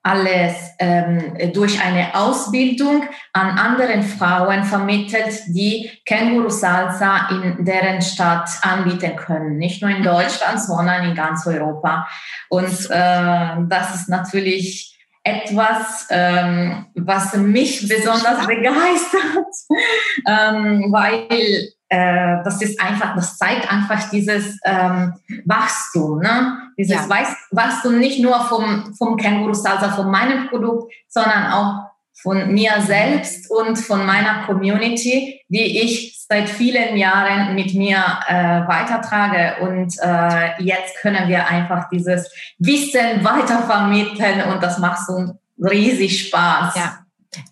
alles 0.02 0.54
ähm, 0.78 1.36
durch 1.52 1.82
eine 1.84 2.14
Ausbildung 2.14 3.04
an 3.32 3.58
anderen 3.58 4.02
Frauen 4.02 4.64
vermittelt, 4.64 5.42
die 5.48 5.90
Känguru 6.06 6.48
Salsa 6.48 7.28
in 7.30 7.64
deren 7.64 8.00
Stadt 8.00 8.48
anbieten 8.62 9.14
können. 9.16 9.56
Nicht 9.56 9.82
nur 9.82 9.90
in. 9.90 10.00
Deutschland, 10.02 10.60
sondern 10.66 11.04
in 11.04 11.14
ganz 11.14 11.46
Europa. 11.46 12.06
Und 12.48 12.90
äh, 12.90 13.56
das 13.68 13.94
ist 13.94 14.08
natürlich 14.08 14.96
etwas, 15.22 16.06
ähm, 16.10 16.86
was 16.94 17.34
mich 17.36 17.86
besonders 17.86 18.46
begeistert, 18.46 19.54
ähm, 20.26 20.86
weil 20.90 21.68
äh, 21.90 22.36
das 22.44 22.62
ist 22.62 22.80
einfach, 22.80 23.16
das 23.16 23.36
zeigt 23.36 23.70
einfach 23.70 24.08
dieses 24.10 24.58
ähm, 24.64 25.14
Wachstum, 25.44 26.20
ne? 26.20 26.56
Dieses 26.78 27.08
ja. 27.08 27.26
Wachstum 27.50 27.98
nicht 27.98 28.20
nur 28.20 28.40
vom, 28.44 28.94
vom 28.94 29.16
Känguru 29.16 29.52
Salsa, 29.52 29.90
von 29.90 30.08
meinem 30.08 30.48
Produkt, 30.48 30.92
sondern 31.08 31.52
auch 31.52 31.90
von 32.22 32.52
mir 32.52 32.80
selbst 32.80 33.50
und 33.50 33.76
von 33.76 34.06
meiner 34.06 34.44
Community, 34.46 35.40
die 35.48 35.82
ich 35.82 36.24
seit 36.28 36.48
vielen 36.48 36.96
Jahren 36.96 37.56
mit 37.56 37.74
mir 37.74 37.98
äh, 38.28 38.34
weitertrage. 38.68 39.60
Und 39.62 39.92
äh, 40.00 40.62
jetzt 40.62 40.96
können 41.00 41.28
wir 41.28 41.48
einfach 41.48 41.88
dieses 41.88 42.30
Wissen 42.58 43.24
weitervermitteln 43.24 44.42
und 44.52 44.62
das 44.62 44.78
macht 44.78 45.00
so 45.06 45.34
riesig 45.58 46.28
Spaß. 46.28 46.76
Ja, 46.76 46.98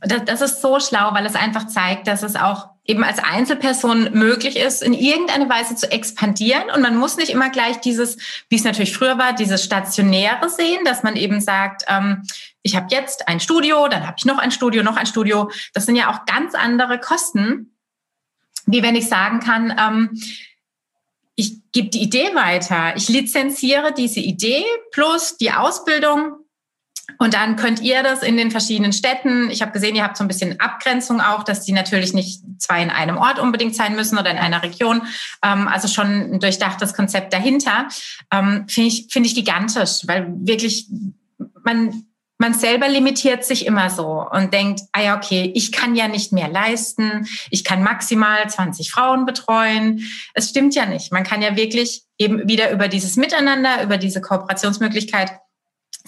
das, 0.02 0.24
das 0.26 0.40
ist 0.42 0.62
so 0.62 0.78
schlau, 0.78 1.12
weil 1.12 1.26
es 1.26 1.34
einfach 1.34 1.66
zeigt, 1.66 2.06
dass 2.06 2.22
es 2.22 2.36
auch 2.36 2.68
eben 2.88 3.04
als 3.04 3.18
Einzelperson 3.18 4.14
möglich 4.14 4.56
ist, 4.56 4.82
in 4.82 4.94
irgendeine 4.94 5.48
Weise 5.48 5.76
zu 5.76 5.92
expandieren. 5.92 6.70
Und 6.74 6.80
man 6.80 6.96
muss 6.96 7.18
nicht 7.18 7.30
immer 7.30 7.50
gleich 7.50 7.80
dieses, 7.80 8.16
wie 8.48 8.56
es 8.56 8.64
natürlich 8.64 8.96
früher 8.96 9.18
war, 9.18 9.34
dieses 9.34 9.62
Stationäre 9.62 10.48
sehen, 10.48 10.84
dass 10.86 11.02
man 11.02 11.14
eben 11.14 11.42
sagt, 11.42 11.84
ähm, 11.86 12.22
ich 12.62 12.74
habe 12.74 12.86
jetzt 12.90 13.28
ein 13.28 13.40
Studio, 13.40 13.88
dann 13.88 14.06
habe 14.06 14.16
ich 14.18 14.24
noch 14.24 14.38
ein 14.38 14.50
Studio, 14.50 14.82
noch 14.82 14.96
ein 14.96 15.06
Studio. 15.06 15.50
Das 15.74 15.84
sind 15.84 15.96
ja 15.96 16.10
auch 16.10 16.24
ganz 16.24 16.54
andere 16.54 16.98
Kosten, 16.98 17.74
wie 18.64 18.82
wenn 18.82 18.96
ich 18.96 19.08
sagen 19.08 19.40
kann, 19.40 19.74
ähm, 19.78 20.22
ich 21.34 21.60
gebe 21.72 21.90
die 21.90 22.02
Idee 22.02 22.34
weiter, 22.34 22.96
ich 22.96 23.08
lizenziere 23.08 23.92
diese 23.92 24.20
Idee 24.20 24.64
plus 24.92 25.36
die 25.36 25.52
Ausbildung 25.52 26.38
und 27.18 27.34
dann 27.34 27.56
könnt 27.56 27.80
ihr 27.80 28.02
das 28.02 28.22
in 28.22 28.36
den 28.36 28.50
verschiedenen 28.50 28.92
Städten. 28.92 29.50
Ich 29.50 29.60
habe 29.60 29.72
gesehen, 29.72 29.96
ihr 29.96 30.04
habt 30.04 30.16
so 30.16 30.24
ein 30.24 30.28
bisschen 30.28 30.60
Abgrenzung 30.60 31.20
auch, 31.20 31.42
dass 31.42 31.64
die 31.64 31.72
natürlich 31.72 32.14
nicht 32.14 32.42
zwei 32.58 32.82
in 32.82 32.90
einem 32.90 33.16
Ort 33.16 33.40
unbedingt 33.40 33.74
sein 33.74 33.96
müssen 33.96 34.18
oder 34.18 34.30
in 34.30 34.38
einer 34.38 34.62
Region. 34.62 35.02
Ähm, 35.42 35.66
also 35.68 35.88
schon 35.88 36.34
ein 36.34 36.40
durchdachtes 36.40 36.94
Konzept 36.94 37.32
dahinter. 37.32 37.88
Ähm, 38.32 38.66
Finde 38.68 38.88
ich, 38.88 39.08
finde 39.10 39.28
ich 39.28 39.34
gigantisch, 39.34 40.02
weil 40.06 40.28
wirklich 40.38 40.88
man 41.64 42.04
man 42.40 42.54
selber 42.54 42.88
limitiert 42.88 43.44
sich 43.44 43.66
immer 43.66 43.90
so 43.90 44.24
und 44.30 44.54
denkt, 44.54 44.82
ah 44.92 45.02
ja, 45.02 45.16
okay, 45.16 45.50
ich 45.56 45.72
kann 45.72 45.96
ja 45.96 46.06
nicht 46.06 46.32
mehr 46.32 46.46
leisten, 46.46 47.26
ich 47.50 47.64
kann 47.64 47.82
maximal 47.82 48.48
20 48.48 48.92
Frauen 48.92 49.26
betreuen. 49.26 50.04
Es 50.34 50.50
stimmt 50.50 50.76
ja 50.76 50.86
nicht. 50.86 51.10
Man 51.10 51.24
kann 51.24 51.42
ja 51.42 51.56
wirklich 51.56 52.04
eben 52.16 52.48
wieder 52.48 52.70
über 52.70 52.86
dieses 52.86 53.16
Miteinander, 53.16 53.82
über 53.82 53.98
diese 53.98 54.20
Kooperationsmöglichkeit 54.20 55.32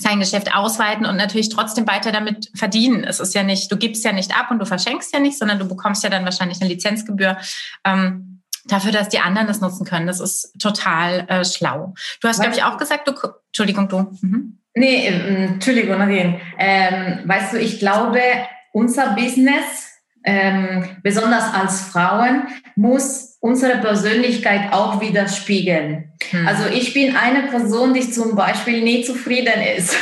sein 0.00 0.20
Geschäft 0.20 0.54
ausweiten 0.54 1.06
und 1.06 1.16
natürlich 1.16 1.48
trotzdem 1.48 1.86
weiter 1.86 2.12
damit 2.12 2.50
verdienen. 2.54 3.04
Es 3.04 3.20
ist 3.20 3.34
ja 3.34 3.42
nicht, 3.42 3.70
du 3.70 3.76
gibst 3.76 4.04
ja 4.04 4.12
nicht 4.12 4.36
ab 4.36 4.50
und 4.50 4.58
du 4.58 4.66
verschenkst 4.66 5.12
ja 5.12 5.20
nicht, 5.20 5.38
sondern 5.38 5.58
du 5.58 5.68
bekommst 5.68 6.02
ja 6.02 6.10
dann 6.10 6.24
wahrscheinlich 6.24 6.60
eine 6.60 6.70
Lizenzgebühr. 6.70 7.36
Ähm, 7.84 8.42
dafür, 8.66 8.92
dass 8.92 9.08
die 9.08 9.18
anderen 9.18 9.46
das 9.46 9.60
nutzen 9.60 9.84
können. 9.84 10.06
Das 10.06 10.20
ist 10.20 10.58
total 10.60 11.26
äh, 11.28 11.44
schlau. 11.44 11.94
Du 12.20 12.28
hast, 12.28 12.40
glaube 12.40 12.54
ich, 12.54 12.62
auch 12.62 12.76
gesagt, 12.76 13.08
du, 13.08 13.12
Entschuldigung, 13.48 13.88
du. 13.88 14.16
Mhm. 14.20 14.58
Nee, 14.74 15.08
äh, 15.08 15.44
Entschuldigung, 15.46 15.98
Nadine. 15.98 16.40
Ähm, 16.58 17.20
weißt 17.24 17.54
du, 17.54 17.58
ich 17.58 17.78
glaube, 17.78 18.20
unser 18.72 19.14
Business, 19.14 19.88
ähm, 20.24 20.96
besonders 21.02 21.52
als 21.54 21.80
Frauen, 21.82 22.48
muss 22.76 23.29
unsere 23.40 23.78
Persönlichkeit 23.78 24.72
auch 24.72 25.00
widerspiegeln. 25.00 26.12
Hm. 26.30 26.46
Also 26.46 26.66
ich 26.68 26.92
bin 26.92 27.16
eine 27.16 27.48
Person, 27.48 27.94
die 27.94 28.08
zum 28.10 28.36
Beispiel 28.36 28.82
nie 28.82 29.02
zufrieden 29.02 29.62
ist. 29.76 29.96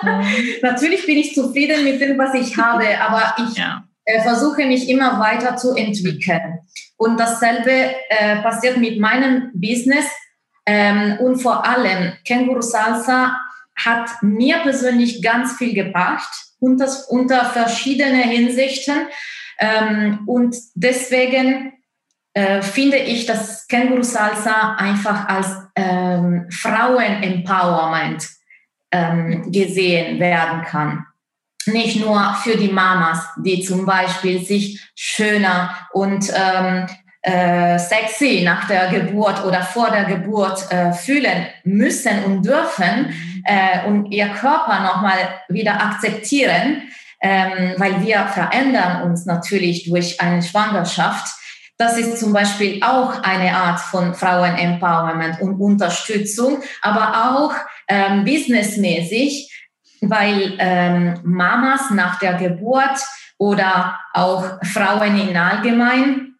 Hm. 0.00 0.20
Natürlich 0.62 1.06
bin 1.06 1.16
ich 1.16 1.34
zufrieden 1.34 1.84
mit 1.84 2.00
dem, 2.00 2.18
was 2.18 2.34
ich 2.34 2.56
habe, 2.56 3.00
aber 3.00 3.34
ich 3.38 3.56
ja. 3.56 3.84
äh, 4.04 4.20
versuche 4.20 4.66
mich 4.66 4.88
immer 4.88 5.20
weiter 5.20 5.56
zu 5.56 5.74
entwickeln. 5.74 6.58
Und 6.96 7.18
dasselbe 7.18 7.70
äh, 8.08 8.36
passiert 8.42 8.76
mit 8.76 8.98
meinem 8.98 9.50
Business. 9.54 10.06
Ähm, 10.66 11.18
und 11.20 11.40
vor 11.40 11.64
allem, 11.64 12.12
Känguru 12.24 12.62
Salsa 12.62 13.36
hat 13.76 14.10
mir 14.22 14.58
persönlich 14.58 15.22
ganz 15.22 15.56
viel 15.56 15.74
gebracht, 15.74 16.30
unter, 16.58 16.88
unter 17.08 17.44
verschiedene 17.44 18.22
Hinsichten. 18.22 19.06
Ähm, 19.58 20.20
und 20.26 20.56
deswegen 20.74 21.72
äh, 22.34 22.62
finde 22.62 22.96
ich, 22.96 23.26
dass 23.26 23.66
Känguru 23.68 24.02
Salsa 24.02 24.76
einfach 24.76 25.28
als 25.28 25.48
ähm, 25.76 26.46
Frauen-Empowerment 26.50 28.26
ähm, 28.90 29.52
gesehen 29.52 30.18
werden 30.18 30.62
kann. 30.62 31.06
Nicht 31.66 32.00
nur 32.00 32.34
für 32.42 32.56
die 32.56 32.72
Mamas, 32.72 33.24
die 33.36 33.62
zum 33.62 33.86
Beispiel 33.86 34.44
sich 34.44 34.82
schöner 34.94 35.76
und 35.92 36.32
ähm, 36.34 36.86
äh, 37.22 37.78
sexy 37.78 38.42
nach 38.44 38.66
der 38.66 38.88
Geburt 38.88 39.44
oder 39.44 39.62
vor 39.62 39.90
der 39.90 40.04
Geburt 40.04 40.70
äh, 40.72 40.92
fühlen 40.92 41.46
müssen 41.62 42.24
und 42.24 42.44
dürfen 42.44 43.14
äh, 43.44 43.86
und 43.86 44.10
ihr 44.10 44.28
Körper 44.28 44.80
nochmal 44.80 45.18
wieder 45.48 45.80
akzeptieren, 45.80 46.82
ähm, 47.20 47.74
weil 47.76 48.04
wir 48.04 48.26
verändern 48.26 49.02
uns 49.02 49.24
natürlich 49.24 49.84
durch 49.84 50.20
eine 50.20 50.42
Schwangerschaft 50.42 51.41
das 51.82 51.98
ist 51.98 52.18
zum 52.18 52.32
Beispiel 52.32 52.80
auch 52.80 53.22
eine 53.24 53.56
Art 53.56 53.80
von 53.80 54.14
Frauen-Empowerment 54.14 55.40
und 55.40 55.60
Unterstützung, 55.60 56.62
aber 56.80 57.32
auch 57.34 57.54
ähm, 57.88 58.24
businessmäßig, 58.24 59.52
weil 60.00 60.54
ähm, 60.58 61.18
Mamas 61.24 61.90
nach 61.90 62.20
der 62.20 62.34
Geburt 62.34 63.00
oder 63.36 63.98
auch 64.12 64.44
Frauen 64.62 65.18
in 65.18 65.36
allgemein 65.36 66.36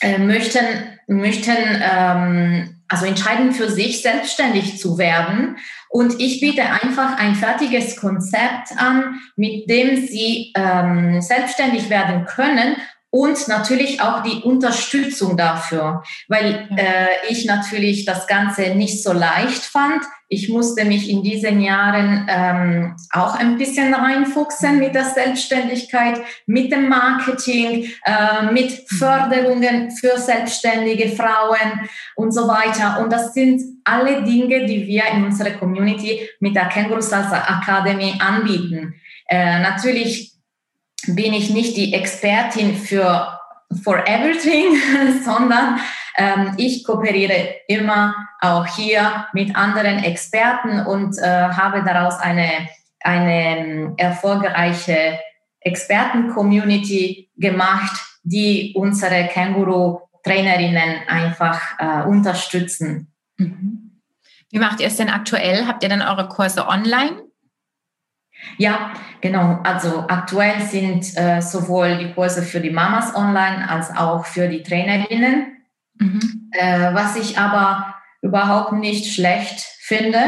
äh, 0.00 0.18
möchten, 0.18 0.64
möchten 1.08 1.56
ähm, 1.82 2.80
also 2.86 3.06
entscheiden 3.06 3.50
für 3.50 3.68
sich 3.68 4.02
selbstständig 4.02 4.78
zu 4.78 4.98
werden. 4.98 5.56
Und 5.88 6.20
ich 6.20 6.38
biete 6.38 6.62
einfach 6.62 7.18
ein 7.18 7.34
fertiges 7.34 7.96
Konzept 7.96 8.70
an, 8.76 9.20
mit 9.34 9.68
dem 9.68 10.06
sie 10.06 10.52
ähm, 10.54 11.20
selbstständig 11.20 11.90
werden 11.90 12.24
können 12.26 12.76
und 13.16 13.48
natürlich 13.48 14.02
auch 14.02 14.22
die 14.22 14.42
Unterstützung 14.42 15.38
dafür, 15.38 16.02
weil 16.28 16.68
äh, 16.76 17.06
ich 17.30 17.46
natürlich 17.46 18.04
das 18.04 18.26
Ganze 18.26 18.74
nicht 18.74 19.02
so 19.02 19.14
leicht 19.14 19.62
fand. 19.62 20.02
Ich 20.28 20.50
musste 20.50 20.84
mich 20.84 21.08
in 21.08 21.22
diesen 21.22 21.62
Jahren 21.62 22.26
ähm, 22.28 22.94
auch 23.12 23.34
ein 23.34 23.56
bisschen 23.56 23.94
reinfuchsen 23.94 24.78
mit 24.78 24.94
der 24.94 25.04
Selbstständigkeit, 25.04 26.20
mit 26.44 26.70
dem 26.70 26.90
Marketing, 26.90 27.90
äh, 28.04 28.52
mit 28.52 28.70
Förderungen 28.86 29.92
für 29.92 30.18
selbstständige 30.18 31.08
Frauen 31.08 31.88
und 32.16 32.32
so 32.32 32.46
weiter. 32.46 33.00
Und 33.00 33.10
das 33.10 33.32
sind 33.32 33.62
alle 33.84 34.24
Dinge, 34.24 34.66
die 34.66 34.86
wir 34.86 35.04
in 35.14 35.24
unserer 35.24 35.52
Community 35.52 36.28
mit 36.40 36.54
der 36.54 36.66
Känguru 36.66 37.00
Salsa 37.00 37.60
Academy 37.62 38.12
anbieten. 38.18 38.94
Äh, 39.26 39.60
natürlich 39.60 40.35
bin 41.08 41.32
ich 41.32 41.50
nicht 41.50 41.76
die 41.76 41.94
Expertin 41.94 42.76
für 42.76 43.36
for 43.82 44.06
everything, 44.06 44.76
sondern 45.24 45.80
ähm, 46.16 46.54
ich 46.56 46.84
kooperiere 46.84 47.56
immer 47.68 48.14
auch 48.40 48.66
hier 48.66 49.26
mit 49.32 49.54
anderen 49.56 50.02
Experten 50.02 50.80
und 50.86 51.18
äh, 51.18 51.22
habe 51.22 51.82
daraus 51.84 52.18
eine, 52.18 52.68
eine 53.00 53.58
ähm, 53.58 53.94
erfolgreiche 53.96 55.18
Experten-Community 55.60 57.30
gemacht, 57.36 58.00
die 58.22 58.72
unsere 58.76 59.26
Känguru-Trainerinnen 59.28 61.08
einfach 61.08 61.60
äh, 61.78 62.08
unterstützen. 62.08 63.12
Mhm. 63.36 64.00
Wie 64.50 64.58
macht 64.58 64.80
ihr 64.80 64.86
es 64.86 64.96
denn 64.96 65.10
aktuell? 65.10 65.66
Habt 65.66 65.82
ihr 65.82 65.88
dann 65.88 66.02
eure 66.02 66.28
Kurse 66.28 66.66
online? 66.68 67.25
Ja, 68.58 68.92
genau. 69.20 69.60
Also 69.64 70.04
aktuell 70.08 70.60
sind 70.62 71.16
äh, 71.16 71.40
sowohl 71.40 71.98
die 71.98 72.12
Kurse 72.12 72.42
für 72.42 72.60
die 72.60 72.70
Mamas 72.70 73.14
online 73.14 73.68
als 73.68 73.94
auch 73.96 74.24
für 74.24 74.48
die 74.48 74.62
Trainerinnen 74.62 75.56
Mhm. 75.98 76.50
Äh, 76.52 76.94
was 76.94 77.16
ich 77.16 77.38
aber 77.38 77.94
überhaupt 78.22 78.72
nicht 78.72 79.14
schlecht 79.14 79.60
finde. 79.80 80.18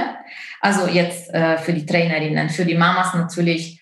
Also 0.61 0.87
jetzt 0.87 1.33
äh, 1.33 1.59
für 1.59 1.73
die 1.73 1.87
Trainerinnen, 1.87 2.51
für 2.51 2.65
die 2.65 2.77
Mamas 2.77 3.15
natürlich. 3.15 3.81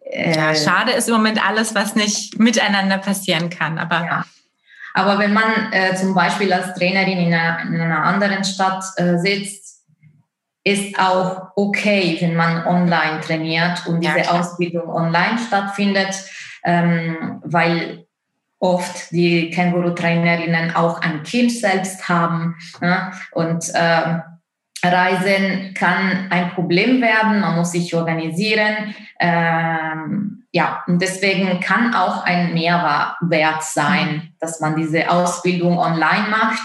Äh, 0.00 0.36
ja, 0.36 0.54
schade 0.54 0.92
ist 0.92 1.08
im 1.08 1.14
Moment 1.14 1.44
alles, 1.46 1.74
was 1.74 1.94
nicht 1.94 2.38
miteinander 2.38 2.98
passieren 2.98 3.50
kann. 3.50 3.78
Aber, 3.78 4.04
ja. 4.04 4.24
aber 4.92 5.18
wenn 5.18 5.32
man 5.32 5.72
äh, 5.72 5.94
zum 5.94 6.14
Beispiel 6.14 6.52
als 6.52 6.74
Trainerin 6.74 7.18
in 7.18 7.34
einer, 7.34 7.60
in 7.62 7.80
einer 7.80 8.04
anderen 8.04 8.44
Stadt 8.44 8.84
äh, 8.96 9.16
sitzt, 9.18 9.73
ist 10.64 10.98
auch 10.98 11.52
okay, 11.56 12.16
wenn 12.20 12.34
man 12.34 12.66
online 12.66 13.20
trainiert 13.20 13.86
und 13.86 14.00
diese 14.00 14.20
ja, 14.20 14.30
Ausbildung 14.30 14.88
online 14.88 15.38
stattfindet, 15.38 16.14
ähm, 16.64 17.40
weil 17.44 18.06
oft 18.58 19.10
die 19.10 19.50
Känguru-Trainerinnen 19.50 20.74
auch 20.74 21.02
ein 21.02 21.22
Kind 21.22 21.52
selbst 21.52 22.08
haben. 22.08 22.56
Ne? 22.80 23.12
Und 23.32 23.70
ähm, 23.74 24.22
Reisen 24.82 25.74
kann 25.74 26.28
ein 26.30 26.50
Problem 26.50 27.00
werden, 27.02 27.40
man 27.40 27.56
muss 27.56 27.72
sich 27.72 27.94
organisieren. 27.94 28.94
Ähm, 29.20 30.44
ja, 30.52 30.82
und 30.86 31.02
deswegen 31.02 31.60
kann 31.60 31.94
auch 31.94 32.24
ein 32.24 32.54
Mehrwert 32.54 33.64
sein, 33.64 34.34
dass 34.40 34.60
man 34.60 34.76
diese 34.76 35.10
Ausbildung 35.10 35.78
online 35.78 36.28
macht. 36.30 36.62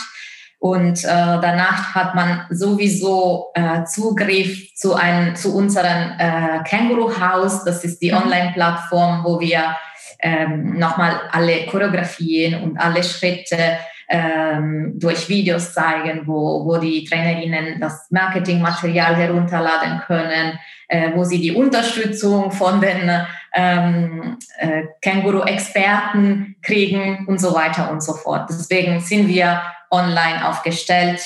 Und 0.60 1.06
äh, 1.06 1.08
danach 1.08 1.96
hat 1.96 2.16
man 2.16 2.46
sowieso 2.50 3.52
äh, 3.54 3.86
Zugriff 3.86 4.76
zu, 4.76 4.94
ein, 4.94 5.36
zu 5.36 5.56
unserem 5.56 6.12
äh, 6.20 6.64
Känguru-Haus. 6.66 7.64
Das 7.64 7.86
ist 7.86 8.02
die 8.02 8.12
mhm. 8.12 8.18
Online-Plattform, 8.18 9.24
wo 9.24 9.40
wir 9.40 9.76
ähm, 10.22 10.78
nochmal 10.78 11.22
alle 11.32 11.66
Choreografien 11.66 12.62
und 12.62 12.78
alle 12.78 13.04
Schritte 13.04 13.78
ähm, 14.10 14.96
durch 14.98 15.30
Videos 15.30 15.74
zeigen, 15.74 16.24
wo, 16.26 16.66
wo 16.66 16.78
die 16.78 17.06
Trainerinnen 17.06 17.80
das 17.80 18.08
Marketingmaterial 18.10 19.16
herunterladen 19.16 20.02
können, 20.08 20.60
äh, 20.90 21.12
wo 21.14 21.24
sie 21.24 21.40
die 21.40 21.54
Unterstützung 21.54 22.52
von 22.52 22.82
den 22.82 23.10
ähm, 23.54 24.38
äh, 24.58 24.84
Känguru-Experten 25.02 26.58
kriegen 26.62 27.26
und 27.28 27.40
so 27.40 27.54
weiter 27.54 27.92
und 27.92 28.04
so 28.04 28.14
fort. 28.14 28.50
Deswegen 28.50 29.00
sind 29.00 29.28
wir 29.28 29.62
online 29.92 30.48
aufgestellt. 30.48 31.22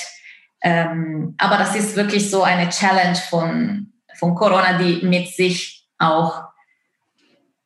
Ähm, 0.62 1.34
aber 1.38 1.58
das 1.58 1.74
ist 1.76 1.96
wirklich 1.96 2.30
so 2.30 2.42
eine 2.42 2.68
Challenge 2.70 3.16
von, 3.28 3.92
von 4.14 4.34
Corona, 4.34 4.78
die 4.78 5.04
mit 5.04 5.28
sich 5.28 5.86
auch 5.98 6.44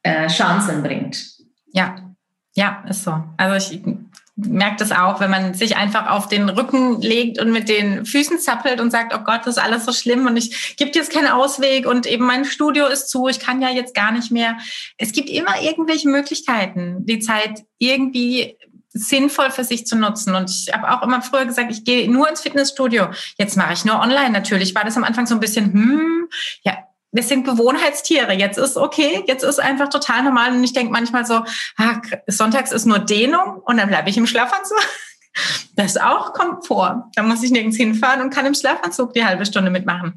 äh, 0.02 0.26
Chancen 0.28 0.82
bringt. 0.82 1.24
Ja, 1.72 1.96
ja, 2.54 2.84
ist 2.88 3.04
so. 3.04 3.22
Also 3.36 3.72
ich 3.72 3.80
merke 4.34 4.76
das 4.78 4.92
auch, 4.92 5.20
wenn 5.20 5.30
man 5.30 5.54
sich 5.54 5.76
einfach 5.76 6.08
auf 6.10 6.28
den 6.28 6.48
Rücken 6.48 7.00
legt 7.00 7.40
und 7.40 7.50
mit 7.50 7.68
den 7.68 8.06
Füßen 8.06 8.38
zappelt 8.38 8.80
und 8.80 8.92
sagt, 8.92 9.12
oh 9.14 9.24
Gott, 9.24 9.40
das 9.40 9.56
ist 9.56 9.62
alles 9.62 9.84
so 9.84 9.92
schlimm 9.92 10.26
und 10.26 10.36
ich 10.36 10.76
gibt 10.76 10.94
jetzt 10.94 11.12
keinen 11.12 11.28
Ausweg 11.28 11.86
und 11.86 12.06
eben 12.06 12.24
mein 12.24 12.44
Studio 12.44 12.86
ist 12.86 13.08
zu, 13.10 13.26
ich 13.26 13.40
kann 13.40 13.60
ja 13.60 13.68
jetzt 13.68 13.94
gar 13.94 14.12
nicht 14.12 14.30
mehr. 14.30 14.56
Es 14.96 15.12
gibt 15.12 15.28
immer 15.28 15.60
irgendwelche 15.60 16.08
Möglichkeiten, 16.08 17.04
die 17.04 17.18
Zeit 17.18 17.64
irgendwie 17.78 18.56
sinnvoll 18.98 19.50
für 19.50 19.64
sich 19.64 19.86
zu 19.86 19.96
nutzen. 19.96 20.34
Und 20.34 20.50
ich 20.50 20.72
habe 20.72 20.90
auch 20.90 21.02
immer 21.02 21.22
früher 21.22 21.46
gesagt, 21.46 21.70
ich 21.70 21.84
gehe 21.84 22.10
nur 22.10 22.28
ins 22.28 22.40
Fitnessstudio. 22.40 23.08
Jetzt 23.38 23.56
mache 23.56 23.72
ich 23.72 23.84
nur 23.84 24.00
online. 24.00 24.30
Natürlich 24.30 24.74
war 24.74 24.84
das 24.84 24.96
am 24.96 25.04
Anfang 25.04 25.26
so 25.26 25.34
ein 25.34 25.40
bisschen, 25.40 25.72
hm, 25.72 26.28
ja, 26.62 26.78
wir 27.12 27.22
sind 27.22 27.44
Gewohnheitstiere. 27.44 28.32
Jetzt 28.34 28.58
ist 28.58 28.76
okay, 28.76 29.24
jetzt 29.26 29.42
ist 29.42 29.60
einfach 29.60 29.88
total 29.88 30.22
normal. 30.22 30.52
Und 30.52 30.62
ich 30.62 30.72
denke 30.72 30.92
manchmal 30.92 31.24
so, 31.24 31.44
ah, 31.76 32.00
sonntags 32.26 32.72
ist 32.72 32.86
nur 32.86 32.98
Dehnung 32.98 33.60
und 33.64 33.78
dann 33.78 33.88
bleibe 33.88 34.10
ich 34.10 34.16
im 34.16 34.26
Schlafanzug. 34.26 34.78
Das 35.76 35.96
auch 35.96 36.32
kommt 36.32 36.66
vor. 36.66 37.10
Da 37.14 37.22
muss 37.22 37.42
ich 37.42 37.52
nirgends 37.52 37.76
hinfahren 37.76 38.22
und 38.22 38.30
kann 38.30 38.46
im 38.46 38.54
Schlafanzug 38.54 39.12
die 39.12 39.24
halbe 39.24 39.46
Stunde 39.46 39.70
mitmachen. 39.70 40.14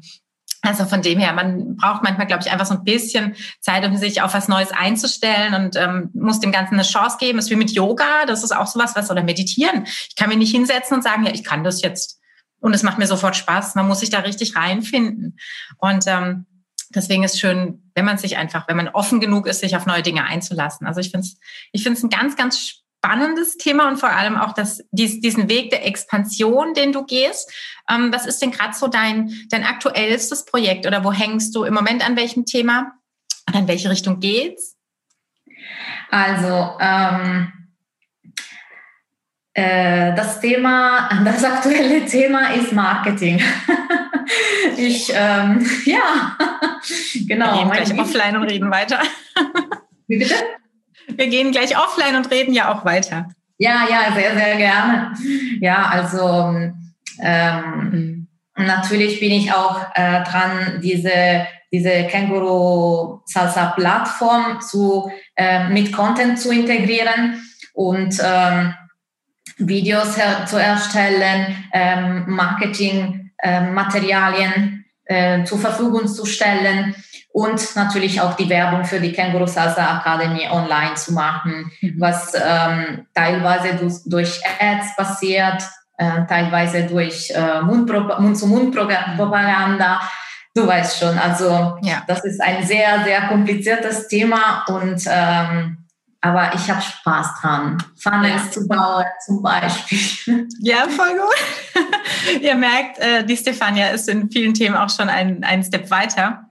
Also 0.62 0.84
von 0.84 1.02
dem 1.02 1.18
her, 1.18 1.32
man 1.32 1.76
braucht 1.76 2.04
manchmal, 2.04 2.28
glaube 2.28 2.44
ich, 2.44 2.52
einfach 2.52 2.66
so 2.66 2.74
ein 2.74 2.84
bisschen 2.84 3.34
Zeit, 3.60 3.84
um 3.84 3.96
sich 3.96 4.22
auf 4.22 4.32
was 4.32 4.46
Neues 4.46 4.70
einzustellen 4.70 5.54
und 5.54 5.76
ähm, 5.76 6.10
muss 6.14 6.38
dem 6.38 6.52
Ganzen 6.52 6.74
eine 6.74 6.84
Chance 6.84 7.16
geben. 7.18 7.40
Ist 7.40 7.50
wie 7.50 7.56
mit 7.56 7.72
Yoga, 7.72 8.26
das 8.26 8.44
ist 8.44 8.54
auch 8.54 8.68
sowas, 8.68 8.94
was 8.94 9.10
oder 9.10 9.24
meditieren. 9.24 9.84
Ich 10.08 10.14
kann 10.14 10.28
mich 10.28 10.38
nicht 10.38 10.54
hinsetzen 10.54 10.96
und 10.96 11.02
sagen, 11.02 11.26
ja, 11.26 11.32
ich 11.32 11.42
kann 11.42 11.64
das 11.64 11.82
jetzt 11.82 12.20
und 12.60 12.74
es 12.74 12.84
macht 12.84 12.98
mir 12.98 13.08
sofort 13.08 13.34
Spaß. 13.34 13.74
Man 13.74 13.88
muss 13.88 14.00
sich 14.00 14.10
da 14.10 14.20
richtig 14.20 14.54
reinfinden. 14.54 15.36
Und 15.78 16.04
ähm, 16.06 16.46
deswegen 16.94 17.24
ist 17.24 17.40
schön, 17.40 17.90
wenn 17.96 18.04
man 18.04 18.18
sich 18.18 18.36
einfach, 18.36 18.68
wenn 18.68 18.76
man 18.76 18.88
offen 18.88 19.18
genug 19.18 19.48
ist, 19.48 19.60
sich 19.60 19.74
auf 19.74 19.84
neue 19.84 20.02
Dinge 20.02 20.24
einzulassen. 20.24 20.86
Also 20.86 21.00
ich 21.00 21.10
finde 21.10 21.26
es 21.26 21.38
ich 21.72 21.82
finde 21.82 21.98
es 21.98 22.04
ein 22.04 22.10
ganz, 22.10 22.36
ganz 22.36 22.82
spannendes 23.02 23.56
Thema 23.56 23.88
und 23.88 23.98
vor 23.98 24.10
allem 24.10 24.36
auch 24.36 24.52
das, 24.52 24.84
dies, 24.92 25.20
diesen 25.20 25.48
Weg 25.48 25.70
der 25.70 25.84
Expansion, 25.84 26.72
den 26.72 26.92
du 26.92 27.04
gehst. 27.04 27.52
Ähm, 27.90 28.12
was 28.12 28.26
ist 28.26 28.40
denn 28.40 28.52
gerade 28.52 28.74
so 28.74 28.86
dein, 28.86 29.32
dein 29.50 29.64
aktuellstes 29.64 30.44
Projekt 30.44 30.86
oder 30.86 31.02
wo 31.02 31.12
hängst 31.12 31.54
du 31.54 31.64
im 31.64 31.74
Moment 31.74 32.06
an 32.06 32.16
welchem 32.16 32.46
Thema 32.46 32.92
und 33.48 33.56
in 33.56 33.68
welche 33.68 33.90
Richtung 33.90 34.20
geht's? 34.20 34.76
Also 36.10 36.76
ähm, 36.80 37.52
äh, 39.54 40.14
das 40.14 40.40
Thema, 40.40 41.08
das 41.24 41.42
aktuelle 41.42 42.06
Thema 42.06 42.54
ist 42.54 42.72
Marketing. 42.72 43.42
ich, 44.76 45.12
ähm, 45.12 45.68
ja, 45.86 46.36
genau. 47.26 47.52
Wir 47.52 47.64
gehen 47.64 47.70
gleich 47.70 47.98
offline 47.98 48.36
und 48.36 48.44
reden 48.44 48.70
weiter. 48.70 49.00
Wie 50.06 50.18
bitte? 50.18 50.36
Wir 51.08 51.28
gehen 51.28 51.52
gleich 51.52 51.76
offline 51.76 52.16
und 52.16 52.30
reden 52.30 52.54
ja 52.54 52.72
auch 52.72 52.84
weiter. 52.84 53.28
Ja, 53.58 53.86
ja, 53.88 54.12
sehr, 54.14 54.34
sehr 54.34 54.56
gerne. 54.56 55.12
Ja, 55.60 55.86
also 55.86 56.72
ähm, 57.20 58.26
mhm. 58.56 58.56
natürlich 58.56 59.20
bin 59.20 59.30
ich 59.32 59.52
auch 59.52 59.80
äh, 59.94 60.24
dran, 60.24 60.80
diese, 60.82 61.46
diese 61.70 62.08
Känguru 62.08 63.20
Salsa 63.24 63.66
Plattform 63.76 64.60
zu, 64.60 65.12
äh, 65.36 65.68
mit 65.68 65.92
Content 65.92 66.40
zu 66.40 66.50
integrieren 66.50 67.40
und 67.74 68.18
ähm, 68.22 68.74
Videos 69.58 70.14
zu 70.46 70.56
erstellen, 70.56 71.68
ähm, 71.72 72.24
Marketingmaterialien 72.26 74.84
ähm, 75.06 75.42
äh, 75.42 75.44
zur 75.44 75.58
Verfügung 75.58 76.08
zu 76.08 76.26
stellen 76.26 76.96
und 77.32 77.76
natürlich 77.76 78.20
auch 78.20 78.34
die 78.34 78.48
Werbung 78.48 78.84
für 78.84 78.98
die 79.00 79.12
Känguru 79.12 79.46
Salsa 79.46 79.98
Academy 79.98 80.48
online 80.50 80.94
zu 80.94 81.12
machen, 81.14 81.70
mhm. 81.80 81.94
was 81.98 82.34
ähm, 82.34 83.06
teilweise 83.14 83.78
durch, 84.06 84.40
Ads 84.60 84.96
passiert, 84.96 85.62
äh, 85.96 86.26
teilweise 86.28 86.84
durch 86.84 87.30
äh, 87.30 87.62
Mund-zu-Mund-Propaganda. 87.62 90.00
Du 90.54 90.66
weißt 90.66 90.98
schon, 90.98 91.18
also 91.18 91.78
ja. 91.80 92.02
das 92.06 92.22
ist 92.24 92.42
ein 92.42 92.66
sehr, 92.66 93.02
sehr 93.04 93.28
kompliziertes 93.28 94.08
Thema 94.08 94.66
und 94.68 95.02
ähm, 95.06 95.78
aber 96.24 96.54
ich 96.54 96.70
habe 96.70 96.80
Spaß 96.80 97.40
dran. 97.40 97.82
Funnels 97.96 98.44
ja. 98.44 98.50
zu 98.52 98.68
bauen 98.68 99.06
zum 99.24 99.42
Beispiel. 99.42 99.98
Ja, 100.60 100.86
voll 100.88 101.18
gut. 101.18 101.34
Ihr 102.42 102.54
merkt, 102.54 102.98
äh, 102.98 103.24
die 103.24 103.36
Stefania 103.36 103.88
ist 103.88 104.08
in 104.08 104.30
vielen 104.30 104.54
Themen 104.54 104.76
auch 104.76 104.88
schon 104.88 105.08
einen 105.08 105.64
Step 105.64 105.90
weiter. 105.90 106.48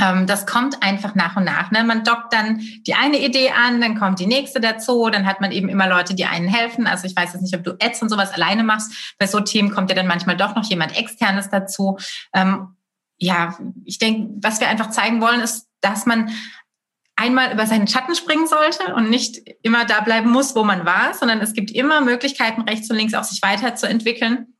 Ähm, 0.00 0.26
das 0.26 0.46
kommt 0.46 0.82
einfach 0.82 1.14
nach 1.14 1.36
und 1.36 1.44
nach. 1.44 1.70
Ne? 1.70 1.82
Man 1.84 2.04
dockt 2.04 2.32
dann 2.32 2.60
die 2.86 2.94
eine 2.94 3.18
Idee 3.18 3.50
an, 3.50 3.80
dann 3.80 3.98
kommt 3.98 4.20
die 4.20 4.26
nächste 4.26 4.60
dazu, 4.60 5.08
dann 5.10 5.26
hat 5.26 5.40
man 5.40 5.52
eben 5.52 5.68
immer 5.68 5.88
Leute, 5.88 6.14
die 6.14 6.26
einen 6.26 6.48
helfen. 6.48 6.86
Also 6.86 7.06
ich 7.06 7.16
weiß 7.16 7.32
jetzt 7.32 7.42
nicht, 7.42 7.56
ob 7.56 7.64
du 7.64 7.76
Ads 7.80 8.02
und 8.02 8.08
sowas 8.10 8.32
alleine 8.32 8.62
machst. 8.62 9.14
Bei 9.18 9.26
so 9.26 9.40
Themen 9.40 9.70
kommt 9.70 9.90
ja 9.90 9.96
dann 9.96 10.06
manchmal 10.06 10.36
doch 10.36 10.54
noch 10.54 10.68
jemand 10.68 10.98
externes 10.98 11.48
dazu. 11.48 11.98
Ähm, 12.34 12.76
ja, 13.18 13.56
ich 13.84 13.98
denke, 13.98 14.28
was 14.42 14.60
wir 14.60 14.68
einfach 14.68 14.90
zeigen 14.90 15.20
wollen, 15.22 15.40
ist, 15.40 15.68
dass 15.80 16.04
man 16.04 16.30
einmal 17.16 17.52
über 17.52 17.66
seinen 17.66 17.88
Schatten 17.88 18.14
springen 18.14 18.46
sollte 18.46 18.94
und 18.94 19.08
nicht 19.08 19.38
immer 19.62 19.86
da 19.86 20.02
bleiben 20.02 20.30
muss, 20.30 20.54
wo 20.54 20.64
man 20.64 20.84
war, 20.84 21.14
sondern 21.14 21.40
es 21.40 21.54
gibt 21.54 21.70
immer 21.70 22.02
Möglichkeiten, 22.02 22.62
rechts 22.62 22.90
und 22.90 22.96
links 22.96 23.14
auch 23.14 23.24
sich 23.24 23.40
weiterzuentwickeln. 23.40 24.55